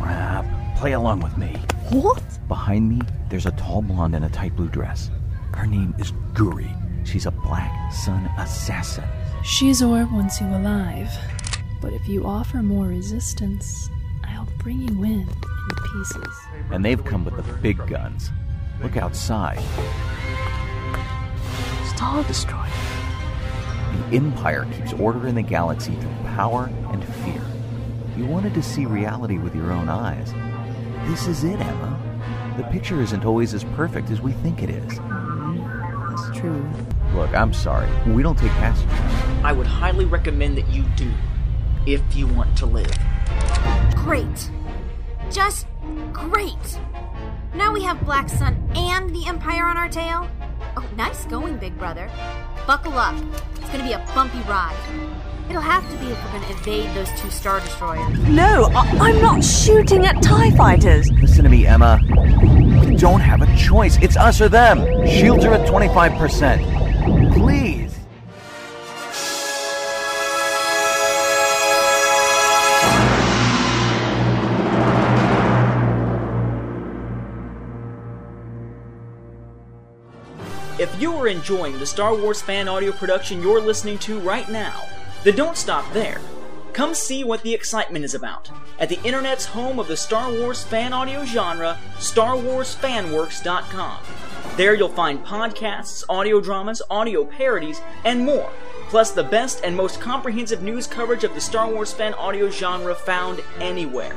Crap. 0.00 0.44
Play 0.76 0.92
along 0.92 1.20
with 1.20 1.36
me. 1.36 1.56
What? 1.90 2.22
Behind 2.48 2.88
me, 2.88 3.00
there's 3.28 3.46
a 3.46 3.50
tall 3.52 3.82
blonde 3.82 4.14
in 4.14 4.24
a 4.24 4.28
tight 4.28 4.54
blue 4.56 4.68
dress. 4.68 5.10
Her 5.54 5.66
name 5.66 5.94
is 5.98 6.12
Guri. 6.32 6.74
She's 7.06 7.26
a 7.26 7.30
Black 7.30 7.92
Sun 7.92 8.26
assassin. 8.38 9.04
Xizor 9.42 10.10
wants 10.10 10.40
you 10.40 10.46
alive, 10.48 11.10
but 11.80 11.92
if 11.92 12.08
you 12.08 12.26
offer 12.26 12.62
more 12.62 12.86
resistance, 12.86 13.88
I'll 14.24 14.48
bring 14.58 14.80
you 14.80 15.04
in 15.04 15.20
in 15.20 15.76
pieces. 15.92 16.38
And 16.70 16.84
they've 16.84 17.02
come 17.04 17.24
with 17.24 17.36
the 17.36 17.52
big 17.54 17.84
guns. 17.86 18.30
Look 18.82 18.96
outside. 18.96 19.58
Star 21.94 22.22
Destroyer. 22.24 22.68
The 24.10 24.16
Empire 24.16 24.66
keeps 24.72 24.92
order 24.92 25.26
in 25.26 25.34
the 25.34 25.42
galaxy 25.42 25.94
through 25.94 26.14
power 26.34 26.70
and 26.92 27.04
fear. 27.04 27.42
You 28.16 28.26
wanted 28.26 28.54
to 28.54 28.62
see 28.62 28.86
reality 28.86 29.38
with 29.38 29.54
your 29.54 29.72
own 29.72 29.88
eyes. 29.88 30.32
This 31.08 31.26
is 31.26 31.44
it, 31.44 31.58
Emma. 31.60 32.54
The 32.56 32.64
picture 32.64 33.00
isn't 33.00 33.24
always 33.24 33.54
as 33.54 33.64
perfect 33.64 34.10
as 34.10 34.20
we 34.20 34.32
think 34.32 34.62
it 34.62 34.70
is. 34.70 34.98
That's 34.98 36.38
true. 36.38 36.68
Look, 37.14 37.34
I'm 37.34 37.52
sorry. 37.52 37.88
We 38.06 38.22
don't 38.22 38.38
take 38.38 38.52
passengers. 38.52 38.98
I 39.44 39.52
would 39.52 39.66
highly 39.66 40.04
recommend 40.04 40.56
that 40.58 40.68
you 40.68 40.84
do, 40.96 41.10
if 41.86 42.02
you 42.14 42.26
want 42.26 42.56
to 42.58 42.66
live. 42.66 42.90
Great. 43.94 44.50
Just 45.30 45.66
great. 46.12 46.78
Now 47.54 47.72
we 47.72 47.82
have 47.82 48.04
Black 48.04 48.28
Sun 48.28 48.70
and 48.74 49.14
the 49.14 49.26
Empire 49.26 49.64
on 49.64 49.76
our 49.76 49.88
tail. 49.88 50.28
Oh, 50.76 50.88
nice 50.96 51.24
going, 51.26 51.56
Big 51.58 51.76
Brother. 51.78 52.10
Buckle 52.66 52.92
up. 52.98 53.14
It's 53.56 53.70
gonna 53.70 53.84
be 53.84 53.92
a 53.92 54.04
bumpy 54.14 54.38
ride. 54.48 54.76
It'll 55.48 55.62
have 55.62 55.82
to 55.90 55.96
be 55.96 56.06
if 56.12 56.24
we're 56.24 56.40
gonna 56.40 56.52
evade 56.60 56.94
those 56.94 57.08
two 57.20 57.30
Star 57.30 57.60
Destroyers. 57.60 58.18
No, 58.28 58.70
I- 58.74 59.08
I'm 59.08 59.22
not 59.22 59.42
shooting 59.42 60.04
at 60.04 60.22
TIE 60.22 60.50
fighters. 60.52 61.10
Listen 61.12 61.44
to 61.44 61.50
me, 61.50 61.66
Emma. 61.66 61.98
We 62.86 62.96
don't 62.96 63.20
have 63.20 63.40
a 63.42 63.56
choice. 63.56 63.98
It's 64.02 64.16
us 64.16 64.40
or 64.40 64.48
them. 64.50 64.78
Shields 65.06 65.44
are 65.46 65.54
at 65.54 65.66
25% 65.66 66.60
please. 67.38 67.94
If 80.80 81.00
you 81.00 81.12
are 81.14 81.28
enjoying 81.28 81.78
the 81.78 81.86
Star 81.86 82.14
Wars 82.14 82.42
fan 82.42 82.68
audio 82.68 82.92
production 82.92 83.42
you're 83.42 83.60
listening 83.60 83.98
to 83.98 84.18
right 84.20 84.48
now, 84.48 84.88
then 85.24 85.34
don't 85.36 85.56
stop 85.56 85.92
there. 85.92 86.20
Come 86.72 86.94
see 86.94 87.24
what 87.24 87.42
the 87.42 87.52
excitement 87.52 88.04
is 88.04 88.14
about 88.14 88.48
at 88.78 88.88
the 88.88 89.02
internet's 89.02 89.44
home 89.44 89.80
of 89.80 89.88
the 89.88 89.96
Star 89.96 90.30
Wars 90.30 90.62
fan 90.62 90.92
audio 90.92 91.24
genre, 91.24 91.76
StarWarsFanWorks.com. 91.96 93.98
There 94.58 94.74
you'll 94.74 94.88
find 94.88 95.24
podcasts, 95.24 96.02
audio 96.08 96.40
dramas, 96.40 96.82
audio 96.90 97.24
parodies, 97.24 97.80
and 98.04 98.24
more, 98.26 98.50
plus 98.88 99.12
the 99.12 99.22
best 99.22 99.60
and 99.62 99.76
most 99.76 100.00
comprehensive 100.00 100.62
news 100.62 100.88
coverage 100.88 101.22
of 101.22 101.32
the 101.34 101.40
Star 101.40 101.70
Wars 101.70 101.92
fan 101.92 102.12
audio 102.14 102.50
genre 102.50 102.92
found 102.96 103.40
anywhere. 103.60 104.16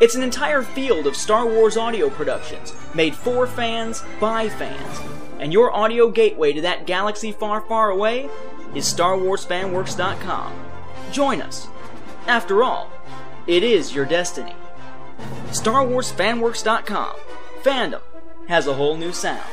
It's 0.00 0.14
an 0.14 0.22
entire 0.22 0.62
field 0.62 1.08
of 1.08 1.16
Star 1.16 1.44
Wars 1.44 1.76
audio 1.76 2.08
productions, 2.08 2.72
made 2.94 3.16
for 3.16 3.48
fans, 3.48 4.04
by 4.20 4.48
fans. 4.48 5.00
And 5.40 5.52
your 5.52 5.74
audio 5.74 6.08
gateway 6.08 6.52
to 6.52 6.60
that 6.60 6.86
galaxy 6.86 7.32
far, 7.32 7.60
far 7.62 7.90
away 7.90 8.30
is 8.76 8.84
StarWarsFanWorks.com. 8.94 10.52
Join 11.10 11.42
us. 11.42 11.66
After 12.28 12.62
all, 12.62 12.92
it 13.48 13.64
is 13.64 13.92
your 13.92 14.04
destiny. 14.04 14.54
StarWarsFanWorks.com. 15.48 17.16
Fandom 17.64 18.02
has 18.46 18.68
a 18.68 18.74
whole 18.74 18.96
new 18.96 19.12
sound. 19.12 19.50